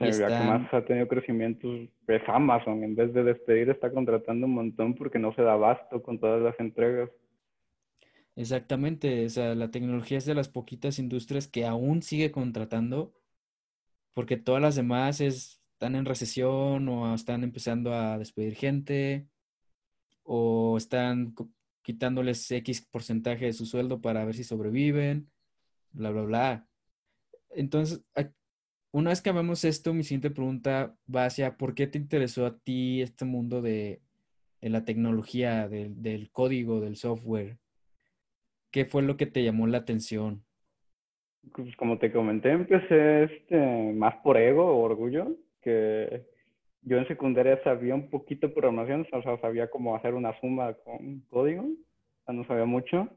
Sí, 0.00 0.18
que 0.18 0.26
más 0.26 0.74
ha 0.74 0.84
tenido 0.84 1.06
crecimiento 1.06 1.68
es 2.08 2.22
Amazon. 2.26 2.82
En 2.82 2.96
vez 2.96 3.14
de 3.14 3.22
despedir, 3.22 3.70
está 3.70 3.92
contratando 3.92 4.46
un 4.46 4.54
montón 4.54 4.96
porque 4.96 5.20
no 5.20 5.32
se 5.34 5.42
da 5.42 5.52
abasto 5.52 6.02
con 6.02 6.18
todas 6.18 6.42
las 6.42 6.58
entregas. 6.58 7.08
Exactamente, 8.34 9.26
o 9.26 9.28
sea, 9.28 9.54
la 9.54 9.70
tecnología 9.70 10.16
es 10.18 10.24
de 10.24 10.34
las 10.34 10.48
poquitas 10.48 10.98
industrias 10.98 11.48
que 11.48 11.66
aún 11.66 12.02
sigue 12.02 12.32
contratando, 12.32 13.14
porque 14.14 14.36
todas 14.36 14.62
las 14.62 14.76
demás 14.76 15.20
están 15.20 15.96
en 15.96 16.04
recesión 16.06 16.88
o 16.88 17.14
están 17.14 17.44
empezando 17.44 17.94
a 17.94 18.18
despedir 18.18 18.54
gente 18.56 19.28
o 20.24 20.76
están 20.78 21.34
quitándoles 21.82 22.50
X 22.50 22.82
porcentaje 22.90 23.46
de 23.46 23.52
su 23.54 23.66
sueldo 23.66 24.00
para 24.00 24.24
ver 24.24 24.34
si 24.36 24.44
sobreviven, 24.44 25.30
bla, 25.92 26.10
bla, 26.10 26.22
bla. 26.24 26.68
Entonces, 27.50 28.02
una 28.92 29.10
vez 29.10 29.22
que 29.22 29.32
vemos 29.32 29.64
esto, 29.64 29.94
mi 29.94 30.04
siguiente 30.04 30.30
pregunta 30.30 30.96
va 31.14 31.26
hacia, 31.26 31.56
¿por 31.58 31.74
qué 31.74 31.86
te 31.86 31.98
interesó 31.98 32.46
a 32.46 32.58
ti 32.58 33.02
este 33.02 33.24
mundo 33.26 33.62
de, 33.62 34.02
la 34.62 34.84
tecnología, 34.84 35.68
del 35.68 36.30
código, 36.32 36.80
del 36.80 36.96
software? 36.96 37.58
¿Qué 38.72 38.86
fue 38.86 39.02
lo 39.02 39.16
que 39.16 39.26
te 39.26 39.44
llamó 39.44 39.66
la 39.66 39.78
atención? 39.78 40.42
Pues 41.54 41.76
como 41.76 41.98
te 41.98 42.10
comenté, 42.10 42.50
empecé 42.50 43.24
este, 43.24 43.92
más 43.92 44.16
por 44.24 44.38
ego 44.38 44.64
o 44.64 44.82
orgullo, 44.82 45.36
que 45.60 46.24
yo 46.80 46.96
en 46.96 47.06
secundaria 47.06 47.62
sabía 47.62 47.94
un 47.94 48.08
poquito 48.08 48.48
de 48.48 48.54
programación, 48.54 49.06
o 49.12 49.22
sea, 49.22 49.38
sabía 49.40 49.68
cómo 49.68 49.94
hacer 49.94 50.14
una 50.14 50.38
suma 50.40 50.72
con 50.72 51.20
código, 51.28 51.68
no 52.26 52.46
sabía 52.46 52.64
mucho, 52.64 53.08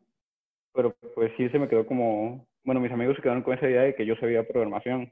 pero 0.73 0.93
pues 1.13 1.31
sí 1.37 1.47
se 1.49 1.57
me 1.57 1.69
quedó 1.69 1.87
como, 1.87 2.45
bueno, 2.63 2.81
mis 2.81 2.91
amigos 2.91 3.15
se 3.15 3.21
quedaron 3.21 3.43
con 3.43 3.53
esa 3.53 3.69
idea 3.69 3.83
de 3.83 3.95
que 3.95 4.05
yo 4.05 4.15
sabía 4.17 4.47
programación. 4.47 5.11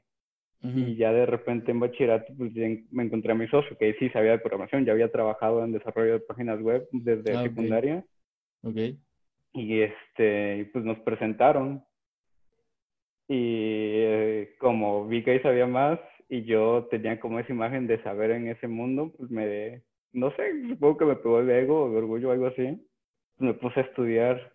Y 0.62 0.96
ya 0.96 1.12
de 1.12 1.26
repente 1.26 1.72
en 1.72 1.80
bachillerato 1.80 2.32
pues, 2.38 2.52
me 2.90 3.02
encontré 3.02 3.32
a 3.32 3.34
mi 3.34 3.46
socio, 3.48 3.76
que 3.76 3.92
sí 3.98 4.08
sabía 4.08 4.30
de 4.30 4.38
programación, 4.38 4.86
ya 4.86 4.92
había 4.92 5.12
trabajado 5.12 5.62
en 5.62 5.72
desarrollo 5.72 6.14
de 6.14 6.20
páginas 6.20 6.58
web 6.58 6.88
desde 6.90 7.36
ah, 7.36 7.42
secundaria. 7.42 8.02
Okay. 8.62 8.98
Y 9.54 9.80
este, 9.80 10.68
pues 10.72 10.84
nos 10.84 10.98
presentaron. 10.98 11.82
Y 13.28 13.36
eh, 13.38 14.54
como 14.58 15.06
vi 15.06 15.24
que 15.24 15.40
sabía 15.40 15.66
más 15.66 15.98
y 16.28 16.44
yo 16.44 16.88
tenía 16.90 17.18
como 17.20 17.38
esa 17.38 17.52
imagen 17.52 17.86
de 17.86 18.02
saber 18.02 18.32
en 18.32 18.48
ese 18.48 18.68
mundo, 18.68 19.12
pues 19.16 19.30
me, 19.30 19.82
no 20.12 20.30
sé, 20.36 20.68
supongo 20.68 20.98
que 20.98 21.04
me 21.06 21.16
pegó 21.16 21.40
el 21.40 21.50
ego 21.50 21.84
o 21.84 21.90
el 21.90 21.96
orgullo 21.96 22.28
o 22.28 22.32
algo 22.32 22.48
así. 22.48 22.78
Pues 23.36 23.48
me 23.48 23.54
puse 23.54 23.80
a 23.80 23.84
estudiar 23.84 24.52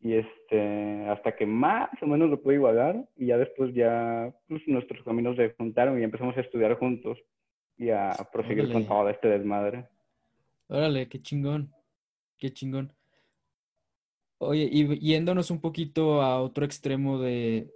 y 0.00 0.14
este, 0.14 1.06
hasta 1.08 1.36
que 1.36 1.46
más 1.46 1.90
o 2.00 2.06
menos 2.06 2.30
lo 2.30 2.40
pude 2.40 2.54
igualar 2.54 3.04
y 3.16 3.26
ya 3.26 3.38
después 3.38 3.74
ya 3.74 4.34
pues, 4.48 4.62
nuestros 4.66 5.04
caminos 5.04 5.36
se 5.36 5.50
juntaron 5.50 6.00
y 6.00 6.04
empezamos 6.04 6.36
a 6.36 6.40
estudiar 6.40 6.74
juntos 6.78 7.18
y 7.76 7.90
a 7.90 8.12
proseguir 8.32 8.72
con 8.72 8.86
todo 8.86 9.08
este 9.08 9.28
desmadre. 9.28 9.86
Órale, 10.68 11.08
qué 11.08 11.20
chingón, 11.20 11.72
qué 12.38 12.50
chingón. 12.50 12.92
Oye, 14.42 14.70
y 14.72 14.98
yéndonos 15.00 15.50
un 15.50 15.60
poquito 15.60 16.22
a 16.22 16.40
otro 16.40 16.64
extremo 16.64 17.18
de, 17.18 17.70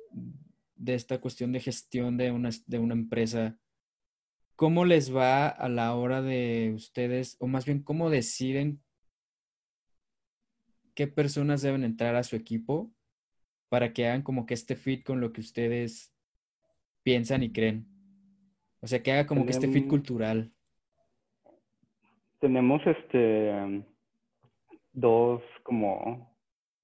esta 0.86 1.20
cuestión 1.20 1.52
de 1.52 1.60
gestión 1.60 2.16
de 2.16 2.32
una, 2.32 2.48
de 2.66 2.78
una 2.78 2.94
empresa, 2.94 3.58
¿cómo 4.56 4.86
les 4.86 5.14
va 5.14 5.46
a 5.46 5.68
la 5.68 5.94
hora 5.94 6.22
de 6.22 6.72
ustedes, 6.74 7.36
o 7.38 7.48
más 7.48 7.66
bien, 7.66 7.82
cómo 7.82 8.08
deciden 8.08 8.80
qué 10.94 11.06
personas 11.06 11.60
deben 11.60 11.84
entrar 11.84 12.16
a 12.16 12.22
su 12.22 12.34
equipo 12.34 12.90
para 13.68 13.92
que 13.92 14.06
hagan 14.06 14.22
como 14.22 14.46
que 14.46 14.54
este 14.54 14.74
fit 14.74 15.04
con 15.04 15.20
lo 15.20 15.34
que 15.34 15.42
ustedes 15.42 16.14
piensan 17.02 17.42
y 17.42 17.52
creen? 17.52 17.86
O 18.80 18.86
sea, 18.86 19.02
que 19.02 19.12
haga 19.12 19.26
como 19.26 19.44
que 19.44 19.52
este 19.52 19.68
fit 19.68 19.86
cultural. 19.86 20.50
Tenemos 22.40 22.80
este 22.86 23.84
dos 24.94 25.42
como 25.62 26.33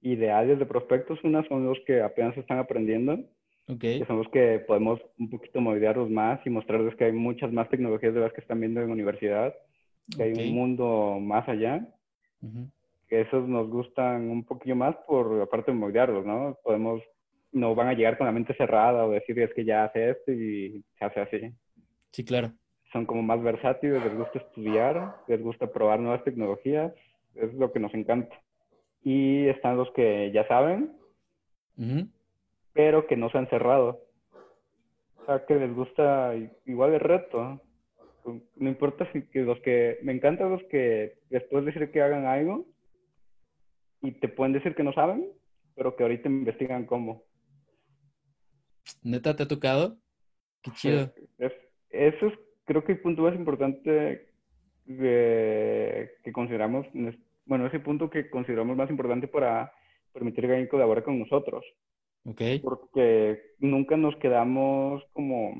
ideales 0.03 0.59
de 0.59 0.67
prospectos. 0.67 1.23
Una 1.25 1.47
son 1.49 1.67
los 1.67 1.79
que 1.87 2.01
apenas 2.01 2.37
están 2.37 2.59
aprendiendo, 2.59 3.19
que 3.79 4.05
son 4.07 4.19
los 4.19 4.29
que 4.29 4.61
podemos 4.67 5.01
un 5.19 5.31
poquito 5.31 5.61
moldearlos 5.61 6.11
más 6.11 6.41
y 6.45 6.51
mostrarles 6.51 6.95
que 6.97 7.05
hay 7.05 7.13
muchas 7.13 7.53
más 7.53 7.69
tecnologías 7.69 8.15
de 8.15 8.21
las 8.21 8.33
que 8.33 8.41
están 8.41 8.61
viendo 8.61 8.81
en 8.81 8.89
la 8.89 8.93
universidad, 8.93 9.55
que 10.17 10.23
hay 10.23 10.33
un 10.33 10.55
mundo 10.55 11.19
más 11.21 11.49
allá. 11.49 11.87
Que 13.09 13.23
esos 13.23 13.49
nos 13.49 13.69
gustan 13.69 14.31
un 14.31 14.45
poquillo 14.45 14.77
más 14.77 14.95
por 15.07 15.41
aparte 15.43 15.73
de 15.73 15.77
moldearlos, 15.79 16.25
¿no? 16.25 16.57
Podemos, 16.63 17.03
no 17.53 17.75
van 17.75 17.89
a 17.89 17.95
llegar 17.95 18.17
con 18.17 18.27
la 18.27 18.33
mente 18.33 18.55
cerrada 18.55 19.05
o 19.05 19.11
decir 19.11 19.39
es 19.41 19.53
que 19.53 19.65
ya 19.65 19.85
hace 19.85 20.11
esto 20.11 20.31
y 20.33 20.85
se 20.97 21.05
hace 21.05 21.21
así. 21.21 21.55
Sí, 22.13 22.25
claro. 22.25 22.53
Son 22.93 23.07
como 23.07 23.23
más 23.23 23.43
versátiles, 23.43 24.03
les 24.05 24.17
gusta 24.17 24.39
estudiar, 24.39 25.17
les 25.27 25.43
gusta 25.43 25.73
probar 25.73 25.99
nuevas 25.99 26.23
tecnologías, 26.25 26.93
es 27.35 27.53
lo 27.55 27.73
que 27.73 27.81
nos 27.81 27.93
encanta 27.95 28.37
y 29.03 29.49
están 29.49 29.77
los 29.77 29.91
que 29.93 30.31
ya 30.33 30.47
saben, 30.49 30.93
pero 32.73 33.07
que 33.07 33.17
no 33.17 33.31
se 33.31 33.39
han 33.39 33.49
cerrado. 33.49 34.01
O 35.23 35.27
sea, 35.27 35.45
que 35.47 35.55
les 35.55 35.75
gusta 35.75 36.35
igual 36.67 36.95
el 36.95 37.01
reto. 37.01 37.61
No 38.57 38.69
importa 38.69 39.11
si 39.13 39.23
que 39.23 39.41
los 39.41 39.59
que... 39.61 39.99
Me 40.03 40.13
encantan 40.13 40.51
los 40.51 40.63
que 40.65 41.19
después 41.31 41.65
de 41.65 41.73
decir 41.73 41.91
que 41.91 42.03
hagan 42.03 42.27
algo 42.27 42.67
y 44.03 44.13
te 44.13 44.29
pueden 44.29 44.53
decir 44.53 44.75
que 44.75 44.83
no 44.83 44.93
saben, 44.93 45.27
pero 45.75 45.97
que 45.97 46.03
ahorita 46.03 46.29
investigan 46.29 46.87
cómo. 46.87 47.25
¿Neta 49.03 49.35
te 49.35 49.45
ha 49.45 49.49
tocado? 49.49 49.97
Qué 50.63 50.71
chido. 50.73 51.13
eso 51.91 52.27
es 52.27 52.35
creo 52.65 52.85
que 52.85 52.93
el 52.93 53.01
punto 53.01 53.23
más 53.23 53.35
importante 53.35 54.29
que 54.87 56.33
consideramos 56.33 56.87
bueno, 57.51 57.67
ese 57.67 57.81
punto 57.81 58.09
que 58.09 58.31
consideramos 58.31 58.77
más 58.77 58.89
importante 58.91 59.27
para 59.27 59.73
permitir 60.13 60.47
que 60.47 60.53
alguien 60.53 60.69
colabore 60.69 61.03
con 61.03 61.19
nosotros. 61.19 61.65
Ok. 62.25 62.41
Porque 62.63 63.43
nunca 63.59 63.97
nos 63.97 64.15
quedamos 64.19 65.03
como 65.13 65.57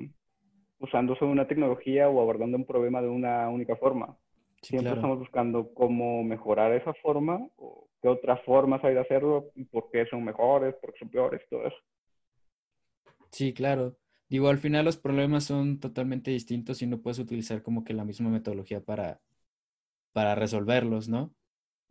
usando 0.79 1.17
solo 1.17 1.33
una 1.33 1.49
tecnología 1.49 2.09
o 2.09 2.21
abordando 2.21 2.57
un 2.57 2.65
problema 2.65 3.03
de 3.03 3.09
una 3.09 3.49
única 3.49 3.75
forma. 3.75 4.17
Siempre 4.63 4.93
estamos 4.93 5.19
buscando 5.19 5.75
cómo 5.75 6.23
mejorar 6.23 6.73
esa 6.75 6.95
forma 6.95 7.45
o 7.57 7.89
qué 8.01 8.07
otras 8.07 8.41
formas 8.45 8.85
hay 8.85 8.95
de 8.95 9.01
hacerlo 9.01 9.51
y 9.57 9.65
por 9.65 9.91
qué 9.91 10.07
son 10.07 10.23
mejores, 10.23 10.77
por 10.77 10.93
qué 10.93 11.01
son 11.01 11.09
peores, 11.09 11.43
todo 11.51 11.67
eso. 11.67 11.77
Sí, 13.33 13.53
claro. 13.53 13.97
Digo, 14.29 14.49
al 14.49 14.59
final 14.59 14.85
los 14.85 14.97
problemas 14.97 15.43
son 15.43 15.81
totalmente 15.81 16.31
distintos 16.31 16.83
y 16.83 16.87
no 16.87 17.01
puedes 17.01 17.19
utilizar 17.19 17.65
como 17.65 17.83
que 17.83 17.95
la 17.95 18.05
misma 18.05 18.31
metodología 18.31 18.81
para, 18.81 19.21
para 20.13 20.37
resolverlos, 20.37 21.09
¿no? 21.09 21.35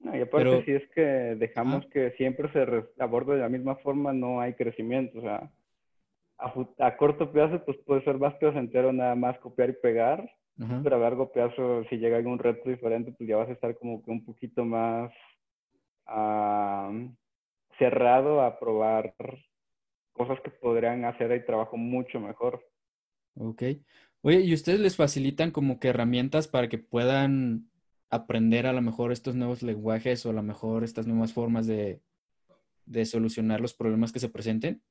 No, 0.01 0.15
y 0.15 0.21
aparte, 0.21 0.63
si 0.65 0.71
es 0.71 0.89
que 0.95 1.01
dejamos 1.01 1.85
que 1.87 2.11
siempre 2.11 2.51
se 2.53 3.01
aborde 3.01 3.35
de 3.35 3.41
la 3.41 3.49
misma 3.49 3.75
forma, 3.77 4.13
no 4.13 4.39
hay 4.39 4.53
crecimiento. 4.53 5.19
O 5.19 5.21
sea, 5.21 5.51
a, 6.37 6.97
corto 6.97 7.31
plazo, 7.31 7.63
pues 7.65 7.77
puede 7.85 8.03
ser 8.03 8.17
más 8.17 8.33
placentero 8.35 8.93
nada 8.93 9.15
más 9.15 9.37
copiar 9.39 9.71
y 9.71 9.73
pegar, 9.73 10.29
pero 10.83 10.95
a 10.95 10.99
largo 10.99 11.31
plazo, 11.31 11.83
si 11.89 11.97
llega 11.97 12.17
algún 12.17 12.39
reto 12.39 12.69
diferente, 12.69 13.13
pues 13.17 13.29
ya 13.29 13.37
vas 13.37 13.49
a 13.49 13.53
estar 13.53 13.77
como 13.77 14.03
que 14.03 14.11
un 14.11 14.25
poquito 14.25 14.65
más 14.65 15.11
cerrado 17.77 18.41
a 18.41 18.59
probar 18.59 19.13
cosas 20.11 20.39
que 20.41 20.49
podrían 20.49 21.05
hacer 21.05 21.31
el 21.31 21.45
trabajo 21.45 21.77
mucho 21.77 22.19
mejor. 22.19 22.65
Ok. 23.35 23.63
Oye, 24.21 24.41
¿y 24.41 24.53
ustedes 24.53 24.81
les 24.81 24.97
facilitan 24.97 25.51
como 25.51 25.79
que 25.79 25.89
herramientas 25.89 26.49
para 26.49 26.67
que 26.67 26.77
puedan 26.77 27.68
aprender 28.09 28.65
a 28.67 28.73
lo 28.73 28.81
mejor 28.81 29.11
estos 29.11 29.35
nuevos 29.35 29.63
lenguajes 29.63 30.25
o 30.25 30.31
a 30.31 30.33
lo 30.33 30.43
mejor 30.43 30.83
estas 30.83 31.07
nuevas 31.07 31.33
formas 31.33 31.67
de, 31.67 32.01
de 32.85 33.05
solucionar 33.05 33.61
los 33.61 33.73
problemas 33.73 34.11
que 34.11 34.19
se 34.19 34.29
presenten? 34.29 34.81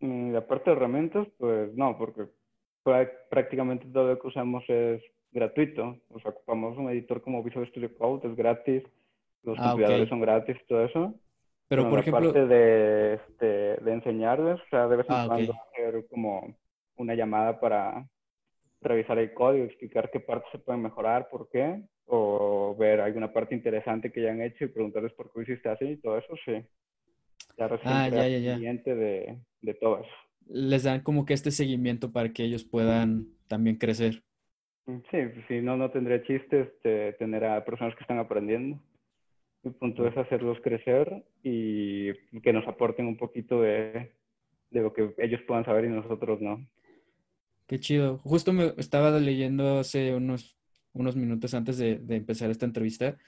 Mm, 0.00 0.32
de 0.32 0.42
parte 0.42 0.70
de 0.70 0.76
herramientas, 0.76 1.26
pues 1.38 1.74
no, 1.74 1.96
porque 1.98 2.28
prácticamente 3.30 3.86
todo 3.86 4.08
lo 4.08 4.18
que 4.18 4.28
usamos 4.28 4.64
es 4.68 5.02
gratuito. 5.32 5.98
O 6.10 6.20
sea, 6.20 6.30
ocupamos 6.30 6.78
un 6.78 6.90
editor 6.90 7.22
como 7.22 7.42
Visual 7.42 7.68
Studio 7.68 7.94
Code, 7.96 8.28
es 8.28 8.36
gratis, 8.36 8.82
los 9.42 9.58
ah, 9.58 9.70
compiladores 9.70 10.08
son 10.08 10.20
gratis, 10.20 10.56
todo 10.68 10.84
eso. 10.84 11.14
Pero, 11.68 11.88
por 11.88 11.98
ejemplo... 11.98 12.32
Parte 12.32 12.46
de, 12.46 13.14
este, 13.14 13.46
de 13.82 13.92
enseñarles, 13.92 14.60
o 14.60 14.68
sea, 14.70 14.86
de 14.86 14.96
vez 14.96 15.06
en 15.08 15.16
ah, 15.16 15.24
cuando 15.26 15.54
hacer 15.54 16.06
como 16.08 16.56
una 16.96 17.14
llamada 17.14 17.58
para 17.58 18.06
revisar 18.80 19.18
el 19.18 19.32
código, 19.32 19.64
explicar 19.64 20.10
qué 20.10 20.20
partes 20.20 20.50
se 20.52 20.58
pueden 20.58 20.82
mejorar, 20.82 21.28
por 21.30 21.48
qué, 21.48 21.82
o 22.06 22.76
ver 22.78 23.00
alguna 23.00 23.32
parte 23.32 23.54
interesante 23.54 24.12
que 24.12 24.22
ya 24.22 24.30
han 24.30 24.42
hecho 24.42 24.64
y 24.64 24.68
preguntarles 24.68 25.12
por 25.12 25.32
qué 25.32 25.42
hiciste 25.42 25.68
así 25.68 25.84
y 25.84 25.96
todo 25.96 26.18
eso, 26.18 26.34
sí. 26.44 26.52
Ya 27.56 27.68
ah, 27.84 28.08
ya, 28.08 28.28
ya, 28.28 28.38
ya. 28.38 28.58
De, 28.58 29.38
de 29.62 29.74
todo 29.74 30.00
eso. 30.00 30.10
Les 30.46 30.82
dan 30.82 31.00
como 31.00 31.24
que 31.24 31.34
este 31.34 31.50
seguimiento 31.50 32.12
para 32.12 32.32
que 32.32 32.44
ellos 32.44 32.64
puedan 32.64 33.28
también 33.48 33.76
crecer. 33.76 34.22
Mm, 34.86 34.98
sí, 35.10 35.18
si 35.48 35.60
no, 35.60 35.76
no 35.76 35.90
tendría 35.90 36.22
chiste 36.24 36.62
este, 36.62 37.12
tener 37.14 37.44
a 37.44 37.64
personas 37.64 37.94
que 37.94 38.02
están 38.02 38.18
aprendiendo. 38.18 38.78
El 39.62 39.72
punto 39.72 40.06
es 40.06 40.16
hacerlos 40.16 40.58
crecer 40.62 41.24
y 41.42 42.12
que 42.40 42.52
nos 42.52 42.66
aporten 42.68 43.06
un 43.06 43.16
poquito 43.16 43.62
de, 43.62 44.12
de 44.70 44.80
lo 44.82 44.92
que 44.92 45.14
ellos 45.18 45.40
puedan 45.46 45.64
saber 45.64 45.86
y 45.86 45.88
nosotros 45.88 46.40
no. 46.42 46.66
Qué 47.66 47.80
chido. 47.80 48.18
Justo 48.18 48.52
me 48.52 48.74
estaba 48.76 49.18
leyendo 49.18 49.78
hace 49.78 50.14
unos, 50.14 50.58
unos 50.94 51.16
minutos 51.16 51.52
antes 51.52 51.76
de, 51.76 51.98
de, 51.98 52.16
empezar 52.16 52.50
esta 52.50 52.64
entrevista 52.64 53.18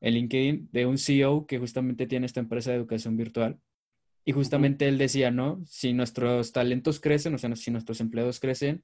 el 0.00 0.14
LinkedIn 0.14 0.68
de 0.72 0.86
un 0.86 0.98
CEO 0.98 1.46
que 1.46 1.58
justamente 1.58 2.06
tiene 2.06 2.26
esta 2.26 2.40
empresa 2.40 2.70
de 2.70 2.76
educación 2.76 3.16
virtual. 3.16 3.58
Y 4.24 4.32
justamente 4.32 4.88
él 4.88 4.98
decía, 4.98 5.30
¿no? 5.30 5.60
Si 5.66 5.92
nuestros 5.92 6.52
talentos 6.52 7.00
crecen, 7.00 7.34
o 7.34 7.38
sea, 7.38 7.54
si 7.56 7.70
nuestros 7.70 8.00
empleados 8.00 8.40
crecen, 8.40 8.82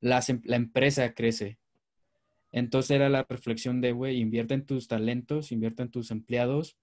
la, 0.00 0.22
la 0.44 0.56
empresa 0.56 1.14
crece. 1.14 1.58
Entonces 2.52 2.90
era 2.90 3.08
la 3.08 3.24
reflexión 3.28 3.80
de, 3.80 3.92
güey, 3.92 4.20
invierte 4.20 4.54
en 4.54 4.66
tus 4.66 4.88
talentos, 4.88 5.52
invierte 5.52 5.82
en 5.82 5.90
tus 5.90 6.10
empleados, 6.10 6.76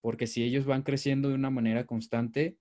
porque 0.00 0.26
si 0.26 0.44
ellos 0.44 0.66
van 0.66 0.82
creciendo 0.82 1.28
de 1.28 1.34
una 1.34 1.50
manera 1.50 1.84
constante, 1.84 2.56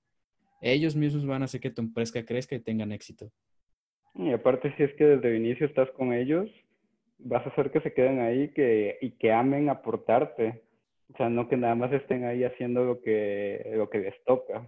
ellos 0.61 0.95
mismos 0.95 1.25
van 1.25 1.43
a 1.43 1.45
hacer 1.45 1.61
que 1.61 1.69
tu 1.69 1.81
empresa 1.81 2.23
crezca 2.25 2.55
y 2.55 2.59
tengan 2.59 2.91
éxito. 2.91 3.31
Y 4.15 4.31
aparte, 4.31 4.73
si 4.77 4.83
es 4.83 4.93
que 4.93 5.03
desde 5.03 5.29
el 5.29 5.45
inicio 5.45 5.67
estás 5.67 5.91
con 5.91 6.13
ellos, 6.13 6.49
vas 7.17 7.45
a 7.45 7.49
hacer 7.49 7.71
que 7.71 7.81
se 7.81 7.93
queden 7.93 8.19
ahí 8.19 8.49
que, 8.49 8.97
y 9.01 9.11
que 9.11 9.31
amen 9.31 9.69
aportarte. 9.69 10.63
O 11.13 11.17
sea, 11.17 11.29
no 11.29 11.47
que 11.47 11.57
nada 11.57 11.75
más 11.75 11.91
estén 11.93 12.25
ahí 12.25 12.43
haciendo 12.43 12.83
lo 12.83 13.01
que, 13.01 13.71
lo 13.75 13.89
que 13.89 13.99
les 13.99 14.23
toca. 14.25 14.67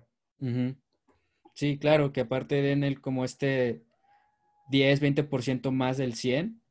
Sí, 1.53 1.79
claro, 1.79 2.13
que 2.13 2.21
aparte 2.21 2.62
den 2.62 2.83
el 2.83 3.01
como 3.01 3.25
este 3.25 3.81
10, 4.69 5.01
20% 5.01 5.71
más 5.71 5.97
del 5.97 6.13
100 6.13 6.62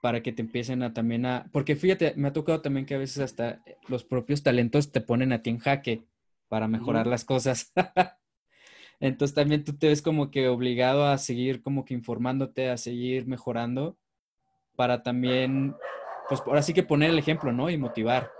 para 0.00 0.22
que 0.22 0.32
te 0.32 0.42
empiecen 0.42 0.82
a 0.82 0.94
también 0.94 1.26
a... 1.26 1.48
Porque 1.52 1.76
fíjate, 1.76 2.14
me 2.16 2.28
ha 2.28 2.32
tocado 2.32 2.62
también 2.62 2.86
que 2.86 2.94
a 2.94 2.98
veces 2.98 3.18
hasta 3.18 3.62
los 3.88 4.04
propios 4.04 4.42
talentos 4.42 4.92
te 4.92 5.00
ponen 5.00 5.32
a 5.32 5.42
ti 5.42 5.50
en 5.50 5.58
jaque 5.58 6.04
para 6.48 6.68
mejorar 6.68 7.06
las 7.06 7.24
cosas. 7.24 7.72
Entonces 9.00 9.34
también 9.34 9.64
tú 9.64 9.76
te 9.76 9.88
ves 9.88 10.02
como 10.02 10.30
que 10.30 10.48
obligado 10.48 11.06
a 11.06 11.18
seguir 11.18 11.62
como 11.62 11.84
que 11.84 11.94
informándote, 11.94 12.70
a 12.70 12.76
seguir 12.76 13.26
mejorando 13.26 13.98
para 14.76 15.02
también, 15.02 15.74
pues 16.28 16.42
ahora 16.46 16.62
sí 16.62 16.74
que 16.74 16.82
poner 16.82 17.10
el 17.10 17.18
ejemplo, 17.18 17.52
¿no? 17.52 17.70
Y 17.70 17.78
motivar. 17.78 18.30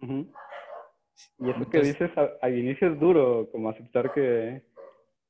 Y 0.00 1.50
eso 1.50 1.70
que 1.70 1.80
dices 1.80 2.10
al 2.40 2.58
inicio 2.58 2.92
es 2.92 3.00
duro, 3.00 3.48
como 3.50 3.70
aceptar 3.70 4.12
que, 4.12 4.62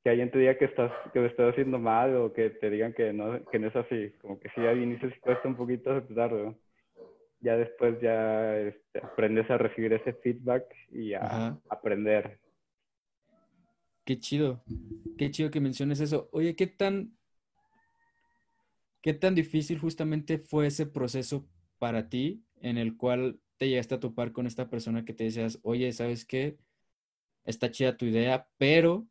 que 0.03 0.09
alguien 0.09 0.31
te 0.31 0.39
diga 0.39 0.57
que 0.57 0.65
estás 0.65 0.91
que 1.13 1.19
lo 1.19 1.27
estás 1.27 1.51
haciendo 1.51 1.79
mal 1.79 2.15
o 2.15 2.33
que 2.33 2.49
te 2.49 2.69
digan 2.69 2.93
que 2.93 3.13
no, 3.13 3.43
que 3.45 3.59
no 3.59 3.67
es 3.67 3.75
así. 3.75 4.11
Como 4.21 4.39
que 4.39 4.49
sí, 4.55 4.61
al 4.61 4.81
inicio 4.81 5.09
sí 5.09 5.19
cuesta 5.19 5.47
un 5.47 5.55
poquito 5.55 5.91
aceptarlo. 5.91 6.57
Ya 7.39 7.55
después 7.55 8.01
ya 8.01 8.57
este, 8.57 8.99
aprendes 8.99 9.49
a 9.51 9.57
recibir 9.57 9.93
ese 9.93 10.13
feedback 10.13 10.65
y 10.91 11.13
a 11.13 11.57
aprender. 11.69 12.39
Qué 14.07 14.17
chido. 14.17 14.63
Qué 15.17 15.29
chido 15.31 15.51
que 15.51 15.59
menciones 15.59 15.99
eso. 15.99 16.29
Oye, 16.31 16.55
¿qué 16.55 16.65
tan, 16.65 17.16
qué 19.07 19.13
tan 19.13 19.35
difícil 19.35 19.79
justamente 19.79 20.37
fue 20.37 20.67
ese 20.67 20.85
proceso 20.85 21.47
para 21.79 22.09
ti 22.09 22.43
en 22.59 22.77
el 22.77 22.97
cual 22.97 23.39
te 23.55 23.69
llegaste 23.69 23.95
a 23.95 24.01
topar 24.01 24.33
con 24.33 24.45
esta 24.45 24.69
persona 24.69 25.05
que 25.05 25.13
te 25.13 25.23
decías, 25.23 25.59
oye, 25.63 25.93
¿sabes 25.93 26.25
qué? 26.25 26.57
Está 27.45 27.71
chida 27.71 27.95
tu 27.95 28.03
idea, 28.03 28.49
pero 28.57 29.07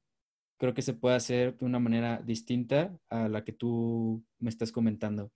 creo 0.59 0.74
que 0.74 0.82
se 0.82 0.92
puede 0.92 1.16
hacer 1.16 1.56
de 1.56 1.64
una 1.64 1.78
manera 1.78 2.20
distinta 2.22 2.94
a 3.09 3.30
la 3.30 3.42
que 3.42 3.52
tú 3.52 4.22
me 4.38 4.50
estás 4.50 4.70
comentando. 4.70 5.32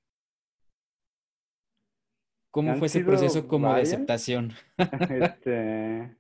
¿Cómo 2.50 2.76
fue 2.76 2.88
ese 2.88 3.02
proceso 3.02 3.48
como 3.48 3.74
de 3.74 3.80
aceptación? 3.80 4.52
Este, 5.10 6.16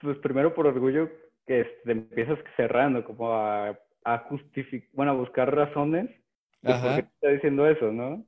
pues 0.00 0.18
primero 0.18 0.52
por 0.52 0.66
orgullo 0.66 1.08
que 1.46 1.64
te 1.82 1.92
empiezas 1.92 2.38
cerrando, 2.58 3.02
como 3.06 3.32
a, 3.32 3.70
a 4.04 4.18
justificar, 4.28 4.90
bueno, 4.92 5.12
a 5.12 5.14
buscar 5.14 5.50
razones 5.54 6.21
de 6.62 6.72
por 6.72 6.96
qué 6.96 7.02
te 7.02 7.08
está 7.08 7.28
diciendo 7.28 7.66
eso, 7.66 7.92
¿no? 7.92 8.24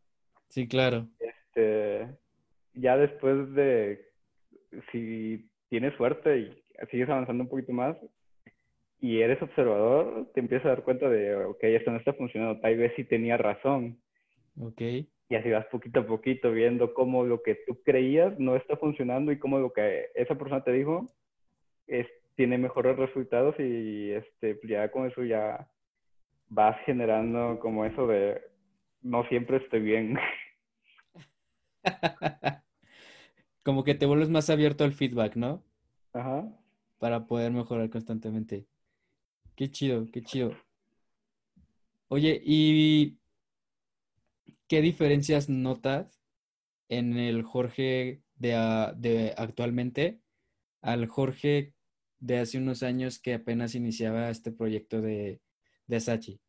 Sí, 0.48 0.68
claro. 0.68 1.08
Este, 1.18 2.08
ya 2.74 2.96
después 2.96 3.52
de, 3.54 4.06
si 4.92 5.48
tienes 5.68 5.94
suerte 5.94 6.38
y 6.38 6.62
sigues 6.90 7.08
avanzando 7.08 7.44
un 7.44 7.48
poquito 7.48 7.72
más 7.72 7.96
y 9.00 9.20
eres 9.20 9.40
observador, 9.42 10.30
te 10.32 10.40
empiezas 10.40 10.66
a 10.66 10.70
dar 10.70 10.82
cuenta 10.82 11.08
de, 11.08 11.34
ok, 11.36 11.62
esto 11.64 11.90
no 11.90 11.98
está 11.98 12.12
funcionando, 12.14 12.60
tal 12.60 12.76
vez 12.76 12.92
sí 12.96 13.04
tenía 13.04 13.36
razón. 13.36 13.98
Ok. 14.60 14.80
Y 14.80 15.34
así 15.34 15.50
vas 15.50 15.66
poquito 15.66 16.00
a 16.00 16.06
poquito 16.06 16.52
viendo 16.52 16.94
cómo 16.94 17.24
lo 17.24 17.42
que 17.42 17.56
tú 17.66 17.82
creías 17.82 18.38
no 18.38 18.56
está 18.56 18.76
funcionando 18.76 19.32
y 19.32 19.38
cómo 19.38 19.58
lo 19.58 19.72
que 19.72 20.06
esa 20.14 20.36
persona 20.36 20.62
te 20.62 20.72
dijo 20.72 21.10
es, 21.86 22.06
tiene 22.34 22.58
mejores 22.58 22.96
resultados 22.96 23.54
y 23.58 24.10
este, 24.10 24.58
ya 24.64 24.90
con 24.90 25.06
eso 25.06 25.22
ya 25.22 25.68
vas 26.48 26.76
generando 26.85 27.59
como 27.61 27.85
eso 27.85 28.07
de 28.07 28.40
no 29.02 29.26
siempre 29.28 29.59
estoy 29.59 29.80
bien. 29.80 30.16
como 33.62 33.85
que 33.85 33.94
te 33.94 34.07
vuelves 34.07 34.30
más 34.30 34.50
abierto 34.50 34.85
al 34.85 34.92
feedback, 34.92 35.37
¿no? 35.37 35.62
Ajá. 36.12 36.48
Para 36.98 37.26
poder 37.26 37.52
mejorar 37.52 37.90
constantemente. 37.90 38.66
Qué 39.57 39.70
chido, 39.70 40.07
qué 40.11 40.22
chido. 40.22 40.57
Oye, 42.09 42.40
¿y 42.44 43.18
qué 44.68 44.80
diferencias 44.80 45.48
notas 45.48 46.22
en 46.88 47.18
el 47.18 47.42
Jorge 47.42 48.22
de, 48.37 48.92
de 48.96 49.35
actualmente 49.37 50.20
al 50.80 51.07
Jorge 51.07 51.74
de 52.20 52.38
hace 52.38 52.59
unos 52.59 52.83
años 52.83 53.18
que 53.18 53.35
apenas 53.35 53.74
iniciaba 53.74 54.30
este 54.30 54.50
proyecto 54.50 55.00
de, 55.00 55.40
de 55.86 56.00
Sachi? 56.00 56.40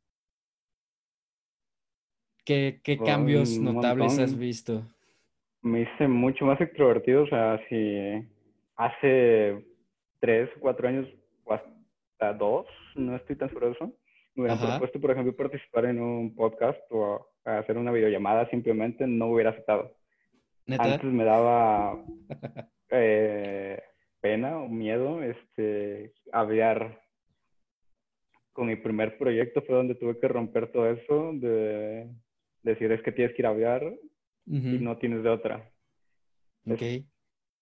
¿Qué, 2.44 2.80
qué 2.84 2.98
cambios 2.98 3.58
notables 3.58 4.20
has 4.20 4.38
visto? 4.38 4.84
me 5.66 5.82
hice 5.82 6.08
mucho 6.08 6.46
más 6.46 6.62
extrovertido, 6.62 7.24
o 7.24 7.28
sea, 7.28 7.60
si 7.68 8.24
hace 8.76 9.66
tres, 10.20 10.48
cuatro 10.60 10.88
años 10.88 11.08
o 11.44 11.54
hasta 11.54 12.34
dos, 12.34 12.68
no 12.94 13.16
estoy 13.16 13.36
tan 13.36 13.50
seguro 13.50 13.68
de 13.68 13.74
eso, 13.74 13.86
me 14.36 14.44
hubieran 14.44 14.60
propuesto, 14.60 15.02
por 15.02 15.12
ejemplo, 15.12 15.36
participar 15.36 15.86
en 15.86 16.00
un 16.00 16.36
podcast 16.36 16.80
o 16.92 17.28
hacer 17.44 17.80
una 17.80 17.92
videollamada, 17.92 18.48
simplemente 18.52 19.08
no 19.08 19.28
hubiera 19.28 19.50
aceptado. 19.50 19.92
Antes 20.68 21.04
me 21.04 21.24
daba 21.24 22.00
eh, 22.92 23.82
pena 24.22 24.60
o 24.60 24.70
miedo 24.70 25.24
este, 25.24 26.14
hablar 26.32 27.02
con 28.56 28.68
mi 28.68 28.78
primer 28.78 29.18
proyecto 29.18 29.62
fue 29.62 29.76
donde 29.76 29.96
tuve 29.96 30.18
que 30.18 30.30
romper 30.30 30.72
todo 30.72 30.90
eso 30.90 31.34
de, 31.34 32.08
decir 32.64 32.90
es 32.94 33.02
que 33.04 33.12
tienes 33.12 33.36
que 33.36 33.42
ir 33.42 33.46
a 33.46 33.50
aviar 33.50 33.84
y 34.46 34.80
no 34.80 34.98
tienes 34.98 35.24
de 35.24 35.30
otra. 35.30 35.70
Ok. 36.68 36.82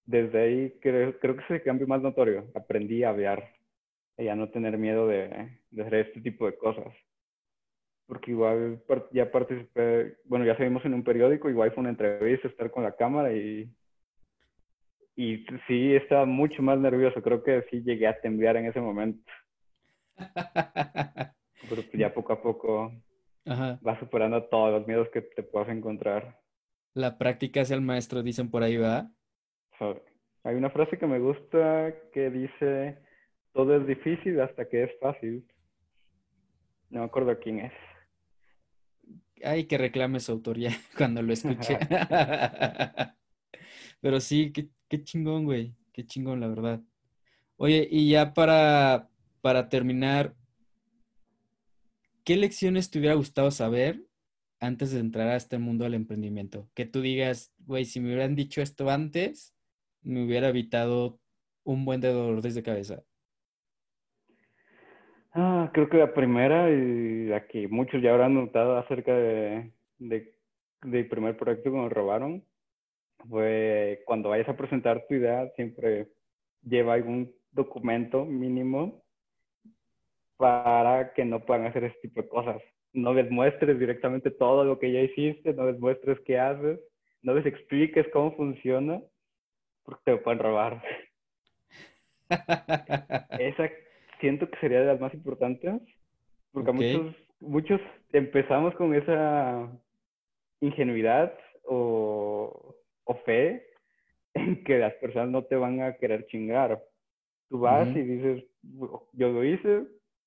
desde 0.06 0.40
ahí 0.40 0.74
creo, 0.80 1.18
creo 1.20 1.36
que 1.36 1.44
ese 1.44 1.64
cambio 1.64 1.88
más 1.88 2.02
notorio. 2.02 2.52
Aprendí 2.54 3.04
a 3.04 3.10
aviar 3.10 3.44
y 4.18 4.28
a 4.28 4.36
no 4.36 4.50
tener 4.50 4.78
miedo 4.78 5.08
de, 5.08 5.58
de 5.72 5.82
hacer 5.82 6.08
este 6.08 6.22
tipo 6.22 6.46
de 6.46 6.56
cosas. 6.58 6.94
Porque 8.06 8.32
igual 8.32 8.80
ya 9.12 9.32
participé, 9.32 10.18
bueno, 10.26 10.46
ya 10.46 10.56
salimos 10.56 10.86
en 10.86 10.94
un 10.94 11.04
periódico, 11.04 11.50
igual 11.50 11.72
fue 11.72 11.82
una 11.82 11.90
entrevista, 11.90 12.48
estar 12.48 12.70
con 12.70 12.84
la 12.84 12.96
cámara 12.96 13.34
y 13.34 13.68
y 15.16 15.46
sí 15.68 15.96
estaba 15.96 16.26
mucho 16.26 16.62
más 16.62 16.80
nervioso. 16.80 17.22
Creo 17.22 17.44
que 17.44 17.64
sí 17.70 17.82
llegué 17.84 18.08
a 18.08 18.20
temblar 18.20 18.58
en 18.58 18.66
ese 18.66 18.82
momento. 18.82 19.32
Pero 21.70 21.82
pues 21.82 21.94
ya 21.94 22.14
poco 22.14 22.34
a 22.34 22.42
poco 22.42 22.92
vas 23.46 24.00
superando 24.00 24.44
todos 24.44 24.72
los 24.72 24.88
miedos 24.88 25.10
que 25.10 25.22
te 25.22 25.44
puedas 25.44 25.70
encontrar. 25.70 26.40
La 26.94 27.18
práctica 27.18 27.62
es 27.62 27.72
el 27.72 27.82
maestro, 27.82 28.24
dicen 28.24 28.50
por 28.50 28.64
ahí, 28.64 28.78
¿va? 28.78 29.10
hay 30.44 30.56
una 30.56 30.70
frase 30.70 30.98
que 30.98 31.08
me 31.08 31.20
gusta 31.20 31.94
que 32.14 32.30
dice, 32.30 33.00
todo 33.52 33.76
es 33.76 33.88
difícil 33.88 34.40
hasta 34.40 34.70
que 34.70 34.84
es 34.84 34.92
fácil. 35.00 35.46
No 36.90 37.00
me 37.00 37.06
acuerdo 37.06 37.38
quién 37.40 37.60
es. 37.60 37.74
Ay, 39.44 39.66
que 39.66 39.78
reclame 39.78 40.20
su 40.20 40.32
autoría 40.32 40.72
cuando 40.98 41.22
lo 41.22 41.34
escuché. 41.34 41.78
Pero 44.02 44.20
sí, 44.20 44.52
qué, 44.54 44.70
qué 44.88 45.04
chingón, 45.04 45.46
güey. 45.46 45.76
Qué 45.92 46.06
chingón, 46.06 46.40
la 46.40 46.48
verdad. 46.48 46.82
Oye, 47.58 47.88
y 47.90 48.10
ya 48.10 48.34
para, 48.34 49.10
para 49.44 49.68
terminar, 49.68 50.36
¿qué 52.24 52.38
lecciones 52.38 52.90
te 52.90 52.98
hubiera 52.98 53.16
gustado 53.16 53.52
saber 53.52 54.00
antes 54.62 54.94
de 54.94 55.02
entrar 55.02 55.28
a 55.28 55.36
este 55.36 55.58
mundo 55.58 55.84
del 55.84 55.96
emprendimiento? 55.96 56.70
Que 56.74 56.86
tú 56.86 57.02
digas, 57.02 57.54
güey, 57.60 57.84
si 57.84 58.00
me 58.00 58.08
hubieran 58.08 58.36
dicho 58.38 58.62
esto 58.62 58.90
antes, 58.90 59.54
me 60.02 60.24
hubiera 60.24 60.48
evitado 60.48 61.20
un 61.66 61.84
buen 61.84 62.00
de 62.00 62.14
dolores 62.14 62.56
de 62.56 62.64
cabeza. 62.64 63.04
Ah, 65.34 65.70
creo 65.74 65.90
que 65.90 65.98
la 65.98 66.14
primera 66.14 66.70
y 66.72 67.26
la 67.26 67.46
que 67.46 67.68
muchos 67.68 68.02
ya 68.02 68.12
habrán 68.12 68.36
notado 68.36 68.78
acerca 68.78 69.14
de, 69.14 69.74
de, 69.98 70.38
del 70.84 71.10
primer 71.10 71.36
proyecto 71.36 71.70
que 71.70 71.78
nos 71.78 71.92
robaron 71.92 72.46
fue 73.28 74.04
cuando 74.06 74.30
vayas 74.30 74.48
a 74.48 74.56
presentar 74.56 75.06
tu 75.06 75.16
idea, 75.16 75.52
siempre 75.58 76.14
lleva 76.62 76.94
algún 76.94 77.36
documento 77.52 78.24
mínimo 78.24 79.03
para 80.38 81.14
que 81.14 81.26
no 81.26 81.40
puedan 81.46 81.66
hacer 81.66 81.86
ese 81.86 82.00
tipo 82.02 82.22
de 82.22 82.28
cosas. 82.28 82.62
No 82.94 83.14
les 83.14 83.30
muestres 83.30 83.80
directamente 83.80 84.32
todo 84.32 84.64
lo 84.64 84.80
que 84.80 84.92
ya 84.92 85.02
hiciste, 85.02 85.54
no 85.54 85.66
les 85.66 85.80
muestres 85.80 86.20
qué 86.26 86.40
haces, 86.40 86.80
no 87.22 87.34
les 87.34 87.46
expliques 87.46 88.08
cómo 88.12 88.36
funciona, 88.36 89.02
porque 89.84 90.02
te 90.06 90.18
pueden 90.18 90.40
robar. 90.40 90.84
Esa 93.40 93.70
siento 94.20 94.50
que 94.50 94.60
sería 94.60 94.80
de 94.80 94.86
las 94.86 95.00
más 95.00 95.14
importantes, 95.14 95.82
porque 96.52 96.72
muchos, 96.72 97.16
muchos 97.40 97.82
empezamos 98.14 98.74
con 98.76 98.96
esa 98.96 99.70
ingenuidad 100.62 101.34
o, 101.66 102.76
o 103.04 103.16
fe 103.26 103.66
en 104.34 104.64
que 104.64 104.80
las 104.80 104.94
personas 104.96 105.30
no 105.30 105.44
te 105.44 105.56
van 105.56 105.82
a 105.82 105.98
querer 105.98 106.26
chingar. 106.28 106.82
Tú 107.50 107.60
vas 107.60 107.88
y 107.90 108.02
dices, 108.02 108.46
yo 109.12 109.30
lo 109.30 109.44
hice, 109.44 109.84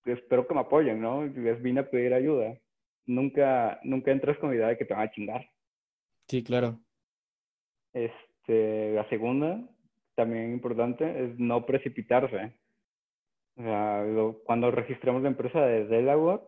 espero 0.06 0.46
que 0.46 0.54
me 0.54 0.60
apoyen, 0.60 1.00
¿no? 1.00 1.24
Les 1.24 1.60
vine 1.62 1.80
a 1.80 1.90
pedir 1.90 2.14
ayuda. 2.14 2.58
Nunca, 3.06 3.80
nunca 3.84 4.10
entras 4.10 4.38
con 4.38 4.50
la 4.50 4.56
idea 4.56 4.68
de 4.68 4.78
que 4.78 4.84
te 4.84 4.94
van 4.94 5.04
a 5.04 5.10
chingar. 5.10 5.48
Sí, 6.28 6.42
claro. 6.42 6.78
Este, 7.92 8.94
la 8.94 9.08
segunda, 9.08 9.60
también 10.14 10.52
importante, 10.52 11.24
es 11.24 11.38
no 11.38 11.64
precipitarse. 11.64 12.52
O 13.56 13.62
sea, 13.62 14.04
cuando 14.44 14.70
registramos 14.70 15.22
la 15.22 15.28
empresa 15.28 15.64
de 15.64 15.86
Delaware, 15.86 16.42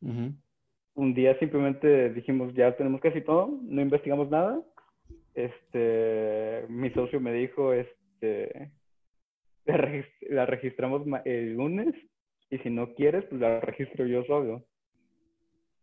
un 0.00 1.14
día 1.14 1.38
simplemente 1.38 2.10
dijimos, 2.10 2.52
ya 2.54 2.76
tenemos 2.76 3.00
casi 3.00 3.20
todo, 3.20 3.58
no 3.62 3.80
investigamos 3.80 4.30
nada. 4.30 4.60
Este, 5.34 6.64
mi 6.68 6.90
socio 6.90 7.20
me 7.20 7.32
dijo, 7.32 7.72
este, 7.72 8.72
la 9.64 10.46
registramos 10.46 11.06
el 11.24 11.54
lunes 11.54 11.94
y 12.50 12.58
si 12.58 12.70
no 12.70 12.94
quieres, 12.94 13.24
pues 13.26 13.40
la 13.40 13.60
registro 13.60 14.06
yo 14.06 14.24
solo. 14.24 14.64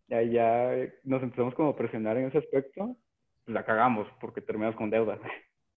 Y 0.10 0.14
ahí 0.14 0.32
ya 0.32 0.72
nos 1.04 1.24
empezamos 1.24 1.56
como 1.56 1.70
a 1.70 1.76
presionar 1.76 2.18
en 2.18 2.28
ese 2.28 2.38
aspecto, 2.38 2.96
pues 3.46 3.54
la 3.54 3.66
cagamos 3.66 4.08
porque 4.20 4.42
terminamos 4.42 4.76
con 4.76 4.90
deuda. 4.90 5.20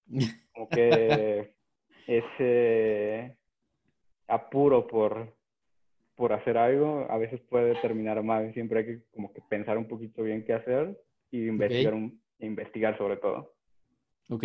Como 0.53 0.69
que 0.69 1.55
ese 2.07 3.37
apuro 4.27 4.87
por, 4.87 5.33
por 6.17 6.33
hacer 6.33 6.59
algo 6.59 7.07
a 7.09 7.17
veces 7.19 7.41
puede 7.49 7.75
terminar 7.77 8.23
mal. 8.23 8.53
Siempre 8.55 8.81
hay 8.81 8.87
que 8.87 9.03
como 9.13 9.33
que 9.33 9.41
pensar 9.49 9.79
un 9.79 9.87
poquito 9.87 10.23
bien 10.23 10.45
qué 10.45 10.55
hacer 10.55 11.01
y 11.31 11.47
investigar, 11.47 11.95
un, 11.95 12.21
investigar 12.41 12.99
sobre 12.99 13.17
todo. 13.19 13.55
Ok. 14.29 14.45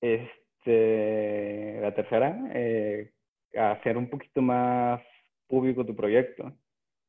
Este, 0.00 1.78
la 1.80 1.94
tercera, 1.94 2.50
eh, 2.54 3.12
hacer 3.54 3.98
un 3.98 4.08
poquito 4.08 4.40
más 4.40 5.02
público 5.50 5.84
tu 5.84 5.94
proyecto, 5.94 6.52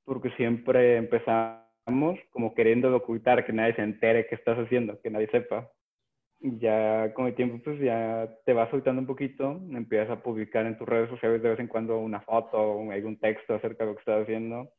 porque 0.04 0.32
siempre 0.32 0.98
empezamos 0.98 2.20
como 2.32 2.54
queriendo 2.54 2.94
ocultar, 2.96 3.46
que 3.46 3.54
nadie 3.54 3.76
se 3.76 3.84
entere 3.84 4.28
qué 4.28 4.36
estás 4.36 4.58
haciendo, 4.58 5.00
que 5.00 5.12
nadie 5.12 5.28
sepa. 5.28 5.70
Ya 6.40 7.14
con 7.14 7.28
el 7.28 7.36
tiempo 7.36 7.62
pues 7.64 7.80
ya 7.80 8.28
te 8.46 8.54
vas 8.54 8.70
soltando 8.72 9.00
un 9.00 9.08
poquito, 9.08 9.62
empiezas 9.72 10.10
a 10.10 10.24
publicar 10.24 10.66
en 10.66 10.76
tus 10.78 10.90
redes 10.90 11.10
sociales 11.10 11.42
de 11.44 11.50
vez 11.50 11.60
en 11.60 11.68
cuando 11.68 12.00
una 12.00 12.22
foto 12.22 12.58
o 12.58 12.92
algún 12.92 13.20
texto 13.20 13.54
acerca 13.54 13.84
de 13.84 13.92
lo 13.92 13.96
que 13.96 14.02
estás 14.02 14.24
haciendo, 14.24 14.72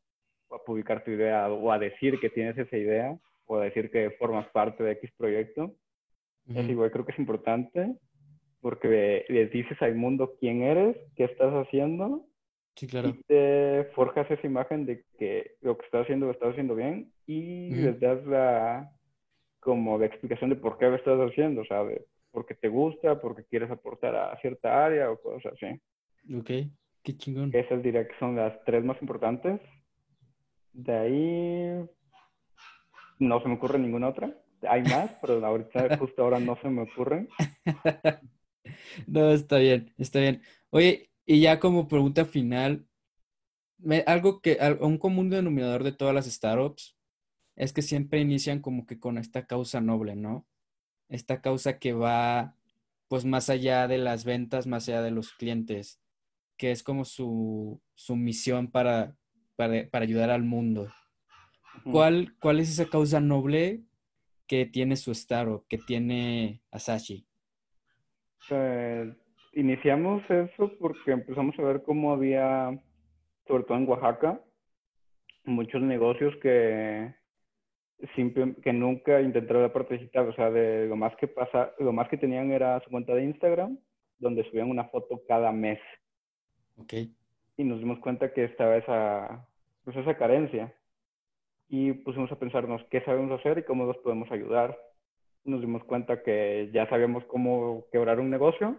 o 0.48 0.57
a 0.57 0.64
publicar 0.64 1.05
tu 1.05 1.12
idea 1.12 1.48
o 1.48 1.70
a 1.70 1.79
decir 1.79 2.18
que 2.18 2.31
tienes 2.31 2.59
esa 2.59 2.77
idea, 2.77 3.16
o 3.46 3.57
a 3.57 3.64
decir 3.64 3.90
que 3.92 4.11
formas 4.18 4.48
parte 4.48 4.83
de 4.83 4.92
X 4.92 5.12
proyecto. 5.16 5.72
Es 6.48 6.68
igual, 6.68 6.90
creo 6.90 7.07
que 7.07 7.12
es 7.12 7.18
importante 7.20 7.94
porque 8.61 9.25
les 9.29 9.51
dices 9.51 9.81
al 9.83 9.94
mundo 9.94 10.35
quién 10.40 10.62
eres, 10.62 10.96
qué 11.16 11.25
estás 11.25 11.53
haciendo 11.53 12.25
Sí, 12.75 12.87
claro. 12.87 13.09
Y 13.09 13.23
te 13.25 13.85
forjas 13.95 14.31
esa 14.31 14.47
imagen 14.47 14.87
de 14.87 15.05
que 15.19 15.57
lo 15.61 15.77
que 15.77 15.85
estás 15.85 16.03
haciendo 16.03 16.27
lo 16.27 16.33
estás 16.33 16.51
haciendo 16.51 16.75
bien 16.75 17.13
y 17.27 17.71
les 17.71 18.01
das 18.01 18.25
la, 18.27 18.91
como 19.61 19.99
la 19.99 20.07
explicación 20.07 20.51
de 20.51 20.57
por 20.57 20.79
qué 20.79 20.87
lo 20.87 20.97
estás 20.97 21.19
haciendo, 21.21 21.65
¿sabes? 21.67 22.03
Porque 22.31 22.55
te 22.55 22.69
gusta, 22.69 23.21
porque 23.21 23.45
quieres 23.45 23.71
aportar 23.71 24.17
a 24.17 24.37
cierta 24.41 24.85
área 24.85 25.11
o 25.11 25.21
cosas 25.21 25.53
así. 25.53 26.35
Ok, 26.35 26.73
qué 27.03 27.17
chingón. 27.17 27.51
Esas 27.53 27.83
diría 27.83 28.07
que 28.07 28.19
son 28.19 28.37
las 28.37 28.53
tres 28.65 28.83
más 28.85 29.01
importantes. 29.03 29.61
De 30.73 30.93
ahí 30.93 31.89
no 33.19 33.41
se 33.41 33.49
me 33.49 33.55
ocurre 33.55 33.79
ninguna 33.79 34.09
otra. 34.09 34.35
Hay 34.69 34.83
más, 34.83 35.11
pero 35.21 35.45
ahorita, 35.45 35.99
justo 35.99 36.23
ahora 36.23 36.41
no 36.41 36.57
se 36.63 36.69
me 36.69 36.83
ocurren. 36.83 37.29
no, 39.07 39.31
está 39.31 39.59
bien, 39.59 39.93
está 39.99 40.21
bien. 40.21 40.43
Oye, 40.71 41.12
y 41.27 41.41
ya 41.41 41.61
como 41.61 41.89
pregunta 41.89 42.25
final, 42.25 42.87
algo 44.07 44.41
que, 44.41 44.59
un 44.81 44.99
común 44.99 45.31
denominador 45.31 45.85
de 45.85 45.93
todas 45.93 46.15
las 46.15 46.27
startups 46.27 46.97
es 47.57 47.73
que 47.73 47.83
siempre 47.83 48.21
inician 48.21 48.61
como 48.61 48.87
que 48.87 48.99
con 48.99 49.19
esta 49.19 49.47
causa 49.47 49.81
noble, 49.81 50.17
¿no? 50.17 50.47
Esta 51.09 51.41
causa 51.41 51.79
que 51.79 51.93
va 51.93 52.57
pues 53.09 53.27
más 53.27 53.51
allá 53.51 53.89
de 53.89 53.99
las 53.99 54.25
ventas, 54.25 54.67
más 54.67 54.89
allá 54.89 55.03
de 55.03 55.11
los 55.11 55.33
clientes, 55.33 56.01
que 56.57 56.71
es 56.71 56.83
como 56.83 57.05
su, 57.05 57.83
su 57.94 58.17
misión 58.17 58.71
para, 58.71 59.17
para, 59.57 59.87
ayudar 59.92 60.31
al 60.31 60.44
mundo. 60.44 60.90
¿Cuál, 61.85 62.35
¿Cuál 62.40 62.61
es 62.61 62.71
esa 62.71 62.87
causa 62.87 63.21
noble 63.21 63.85
que 64.46 64.65
tiene 64.65 64.96
su 64.96 65.13
startup, 65.13 65.67
que 65.69 65.77
tiene 65.77 66.63
Asashi? 66.71 67.27
Pues, 68.49 69.15
iniciamos 69.53 70.23
eso 70.31 70.73
porque 70.79 71.13
empezamos 71.13 71.59
a 71.59 71.63
ver 71.63 71.83
cómo 71.83 72.13
había, 72.13 72.79
sobre 73.46 73.65
todo 73.65 73.79
en 73.79 73.88
Oaxaca, 73.88 74.40
muchos 75.44 75.83
negocios 75.83 76.35
que 76.42 77.15
que 78.63 78.73
nunca 78.73 79.21
intentaron 79.21 79.71
participar, 79.71 80.27
o 80.29 80.35
sea, 80.35 80.50
de 80.50 80.87
lo 80.87 80.96
más 80.96 81.15
que 81.17 81.29
pasa, 81.29 81.73
lo 81.79 81.92
más 81.92 82.09
que 82.09 82.17
tenían 82.17 82.50
era 82.50 82.81
su 82.81 82.90
cuenta 82.90 83.15
de 83.15 83.25
Instagram, 83.25 83.79
donde 84.19 84.44
subían 84.44 84.71
una 84.71 84.85
foto 84.85 85.23
cada 85.29 85.53
mes. 85.53 85.79
Ok. 86.77 86.94
Y 87.57 87.65
nos 87.65 87.79
dimos 87.79 88.00
cuenta 88.00 88.33
que 88.33 88.44
estaba 88.44 88.77
esa, 88.77 89.46
pues 89.85 89.96
esa 89.96 90.17
carencia. 90.17 90.75
Y 91.69 91.92
pusimos 91.92 92.31
a 92.33 92.38
pensarnos 92.38 92.83
qué 92.90 93.03
sabemos 93.03 93.38
hacer 93.38 93.59
y 93.59 93.63
cómo 93.63 93.87
los 93.87 93.96
podemos 93.98 94.31
ayudar. 94.33 94.77
Nos 95.44 95.61
dimos 95.61 95.85
cuenta 95.85 96.23
que 96.23 96.71
ya 96.73 96.88
sabíamos 96.88 97.25
cómo 97.27 97.87
quebrar 97.92 98.21
un 98.21 98.31
negocio, 98.31 98.79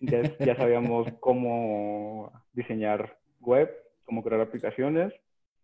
ya, 0.00 0.22
ya 0.38 0.56
sabíamos 0.56 1.06
cómo 1.20 2.32
diseñar 2.52 3.18
web, 3.40 3.70
cómo 4.04 4.22
crear 4.22 4.40
aplicaciones. 4.40 5.12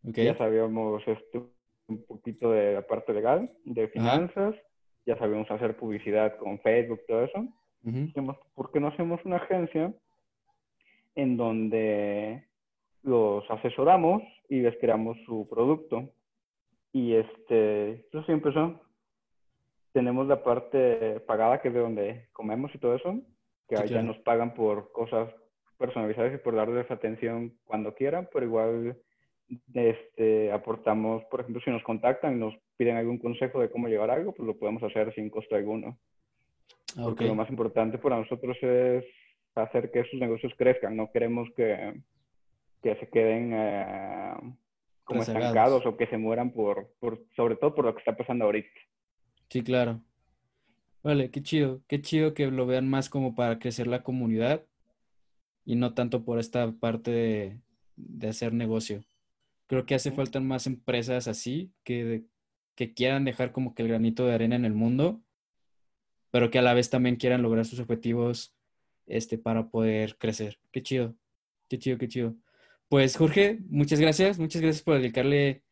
Ya 0.03 0.37
sabíamos 0.39 1.03
esto, 1.07 1.51
un 1.89 2.05
poquito 2.05 2.53
de 2.53 2.75
la 2.75 2.87
parte 2.87 3.13
legal, 3.13 3.51
de 3.65 3.89
finanzas. 3.89 4.55
Ya 5.05 5.17
sabíamos 5.19 5.51
hacer 5.51 5.77
publicidad 5.77 6.37
con 6.37 6.61
Facebook, 6.61 7.01
todo 7.07 7.25
eso. 7.25 7.49
¿por 8.55 8.73
qué 8.73 8.81
no 8.81 8.89
hacemos 8.89 9.25
una 9.25 9.37
agencia 9.37 9.95
en 11.15 11.37
donde 11.37 12.45
los 13.03 13.49
asesoramos 13.49 14.23
y 14.49 14.61
les 14.61 14.77
creamos 14.79 15.17
su 15.25 15.47
producto? 15.49 16.11
Y 16.93 17.15
este, 17.15 18.07
eso 18.09 18.25
sí 18.25 18.33
empezó. 18.33 18.81
Tenemos 19.97 20.27
la 20.27 20.43
parte 20.43 21.21
pagada, 21.21 21.63
que 21.63 21.69
es 21.69 21.75
de 21.75 21.81
donde 21.81 22.29
comemos 22.35 22.71
y 22.75 22.79
todo 22.79 22.97
eso, 22.97 23.19
que 23.67 23.77
allá 23.77 24.03
nos 24.03 24.19
pagan 24.19 24.53
por 24.53 24.93
cosas 24.93 25.33
personalizadas 25.79 26.35
y 26.35 26.37
por 26.37 26.55
darles 26.55 26.91
atención 26.91 27.57
cuando 27.65 27.95
quieran, 27.95 28.29
pero 28.31 28.45
igual 28.45 28.99
este, 29.73 30.53
aportamos, 30.53 31.25
por 31.31 31.41
ejemplo, 31.41 31.63
si 31.65 31.71
nos 31.71 31.83
contactan 31.83 32.37
y 32.37 32.39
nos 32.39 32.55
piden 32.77 32.99
algún 32.99 33.17
consejo 33.17 33.59
de 33.59 33.71
cómo 33.71 33.89
llevar 33.89 34.11
algo, 34.11 34.35
pues 34.35 34.47
lo 34.47 34.59
podemos 34.59 34.83
hacer 34.83 35.15
sin 35.15 35.31
costo 35.31 35.57
alguno. 35.57 35.99
Porque 37.03 37.25
lo 37.25 37.35
más 37.35 37.49
importante 37.49 37.97
para 37.97 38.19
nosotros 38.19 38.55
es 38.61 39.03
hacer 39.55 39.91
que 39.91 40.01
esos 40.01 40.21
negocios 40.21 40.53
crezcan. 40.59 40.95
No 40.95 41.11
queremos 41.11 41.49
que, 41.57 42.03
que 42.83 42.97
se 42.97 43.09
queden 43.09 43.51
eh, 43.55 44.35
como 45.05 45.23
estancados 45.23 45.87
o 45.87 45.97
que 45.97 46.07
se 46.09 46.19
mueran 46.19 46.51
por, 46.51 46.93
por, 47.01 47.19
sobre 47.35 47.57
todo 47.57 47.75
por 47.75 47.87
lo 47.87 47.95
que 47.95 48.01
está 48.01 48.15
pasando 48.15 48.45
ahorita. 48.45 48.69
Sí, 49.49 49.63
claro. 49.63 50.03
Vale, 51.03 51.31
qué 51.31 51.43
chido, 51.43 51.83
qué 51.87 52.01
chido 52.03 52.35
que 52.35 52.47
lo 52.51 52.67
vean 52.67 52.89
más 52.89 53.09
como 53.09 53.35
para 53.35 53.59
crecer 53.59 53.87
la 53.87 54.03
comunidad 54.03 54.65
y 55.65 55.77
no 55.77 55.95
tanto 55.95 56.25
por 56.25 56.39
esta 56.39 56.73
parte 56.73 57.11
de, 57.11 57.61
de 57.97 58.29
hacer 58.29 58.53
negocio. 58.53 59.05
Creo 59.69 59.87
que 59.87 59.95
hace 59.95 60.13
falta 60.13 60.41
más 60.41 60.67
empresas 60.67 61.29
así 61.29 61.73
que, 61.85 62.25
que 62.75 62.95
quieran 62.95 63.25
dejar 63.25 63.53
como 63.53 63.75
que 63.75 63.83
el 63.83 63.89
granito 63.89 64.27
de 64.27 64.35
arena 64.35 64.57
en 64.57 64.65
el 64.65 64.75
mundo 64.75 65.23
pero 66.37 66.51
que 66.51 66.59
a 66.59 66.63
la 66.63 66.75
vez 66.75 66.91
también 66.91 67.17
quieran 67.17 67.41
lograr 67.41 67.65
sus 67.65 67.81
objetivos 67.81 68.55
este, 69.07 69.39
para 69.39 69.71
poder 69.71 70.19
crecer. 70.19 70.59
Qué 70.71 70.83
chido, 70.83 71.15
qué 71.67 71.79
chido, 71.79 71.97
qué 71.97 72.09
chido. 72.09 72.37
Pues 72.91 73.17
Jorge, 73.17 73.61
muchas 73.71 74.01
gracias, 74.01 74.39
muchas 74.39 74.61
gracias 74.61 74.83
por 74.83 74.99
dedicarle 74.99 75.63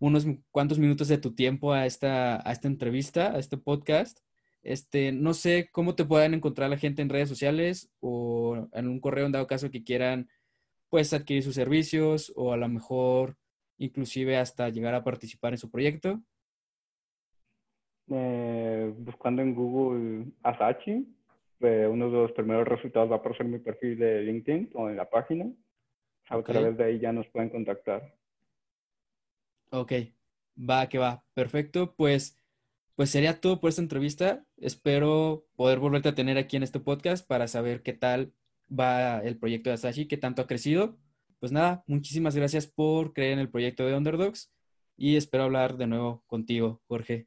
unos 0.00 0.26
cuantos 0.50 0.80
minutos 0.80 1.06
de 1.06 1.18
tu 1.18 1.34
tiempo 1.34 1.72
a 1.72 1.86
esta, 1.86 2.46
a 2.48 2.52
esta 2.52 2.66
entrevista, 2.66 3.32
a 3.32 3.38
este 3.38 3.56
podcast. 3.56 4.18
Este, 4.62 5.12
no 5.12 5.32
sé 5.34 5.68
cómo 5.70 5.94
te 5.94 6.04
puedan 6.04 6.34
encontrar 6.34 6.68
la 6.68 6.76
gente 6.76 7.00
en 7.00 7.08
redes 7.08 7.28
sociales 7.28 7.92
o 8.00 8.68
en 8.72 8.88
un 8.88 9.00
correo 9.00 9.26
en 9.26 9.32
dado 9.32 9.46
caso 9.46 9.70
que 9.70 9.84
quieran 9.84 10.28
pues 10.88 11.12
adquirir 11.12 11.44
sus 11.44 11.54
servicios 11.54 12.32
o 12.34 12.52
a 12.52 12.56
lo 12.56 12.68
mejor 12.68 13.36
inclusive 13.78 14.36
hasta 14.36 14.68
llegar 14.68 14.94
a 14.94 15.04
participar 15.04 15.52
en 15.52 15.58
su 15.58 15.70
proyecto 15.70 16.20
eh, 18.10 18.92
buscando 18.98 19.40
en 19.40 19.54
Google 19.54 20.32
Asachi, 20.42 21.06
eh, 21.60 21.86
uno 21.88 22.10
de 22.10 22.16
los 22.16 22.32
primeros 22.32 22.66
resultados 22.66 23.10
va 23.10 23.16
a 23.16 23.42
en 23.42 23.50
mi 23.50 23.58
perfil 23.58 23.98
de 23.98 24.22
LinkedIn 24.22 24.70
o 24.74 24.88
en 24.88 24.96
la 24.96 25.08
página. 25.08 25.50
A 26.28 26.42
través 26.42 26.76
de 26.76 26.84
ahí 26.84 26.98
ya 26.98 27.12
nos 27.12 27.26
pueden 27.28 27.50
contactar. 27.50 28.14
Ok, 29.70 29.92
va 30.58 30.88
que 30.88 30.98
va. 30.98 31.24
Perfecto, 31.34 31.94
pues, 31.96 32.36
pues 32.96 33.10
sería 33.10 33.40
todo 33.40 33.60
por 33.60 33.70
esta 33.70 33.82
entrevista. 33.82 34.44
Espero 34.56 35.46
poder 35.56 35.78
volverte 35.78 36.08
a 36.10 36.14
tener 36.14 36.38
aquí 36.38 36.56
en 36.56 36.62
este 36.62 36.80
podcast 36.80 37.26
para 37.26 37.48
saber 37.48 37.82
qué 37.82 37.92
tal 37.92 38.32
va 38.70 39.18
el 39.20 39.38
proyecto 39.38 39.70
de 39.70 39.74
Asachi, 39.74 40.06
qué 40.06 40.16
tanto 40.16 40.42
ha 40.42 40.46
crecido. 40.46 40.98
Pues 41.38 41.52
nada, 41.52 41.84
muchísimas 41.86 42.36
gracias 42.36 42.66
por 42.66 43.12
creer 43.12 43.32
en 43.32 43.38
el 43.38 43.48
proyecto 43.48 43.86
de 43.86 43.96
Underdogs 43.96 44.52
y 44.96 45.16
espero 45.16 45.44
hablar 45.44 45.78
de 45.78 45.86
nuevo 45.86 46.22
contigo, 46.26 46.82
Jorge. 46.86 47.26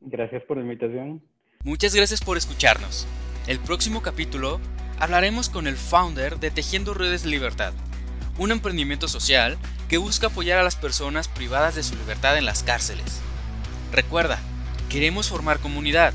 Gracias 0.00 0.42
por 0.44 0.56
la 0.56 0.62
invitación. 0.62 1.22
Muchas 1.62 1.94
gracias 1.94 2.22
por 2.22 2.38
escucharnos. 2.38 3.06
El 3.46 3.58
próximo 3.58 4.00
capítulo 4.00 4.60
hablaremos 4.98 5.50
con 5.50 5.66
el 5.66 5.76
founder 5.76 6.38
de 6.38 6.50
Tejiendo 6.50 6.94
Redes 6.94 7.24
de 7.24 7.30
Libertad, 7.30 7.74
un 8.40 8.52
emprendimiento 8.52 9.06
social 9.06 9.58
que 9.90 9.98
busca 9.98 10.28
apoyar 10.28 10.58
a 10.58 10.62
las 10.62 10.74
personas 10.74 11.28
privadas 11.28 11.74
de 11.74 11.82
su 11.82 11.94
libertad 11.94 12.38
en 12.38 12.46
las 12.46 12.62
cárceles. 12.62 13.20
Recuerda, 13.92 14.40
queremos 14.88 15.28
formar 15.28 15.58
comunidad. 15.58 16.14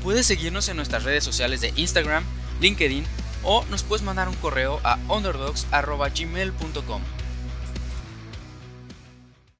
Puedes 0.00 0.26
seguirnos 0.26 0.68
en 0.68 0.76
nuestras 0.76 1.02
redes 1.02 1.24
sociales 1.24 1.60
de 1.60 1.72
Instagram, 1.74 2.22
LinkedIn 2.60 3.04
o 3.42 3.64
nos 3.64 3.82
puedes 3.82 4.04
mandar 4.04 4.28
un 4.28 4.36
correo 4.36 4.80
a 4.84 4.98
underdogs.gmail.com. 5.08 7.02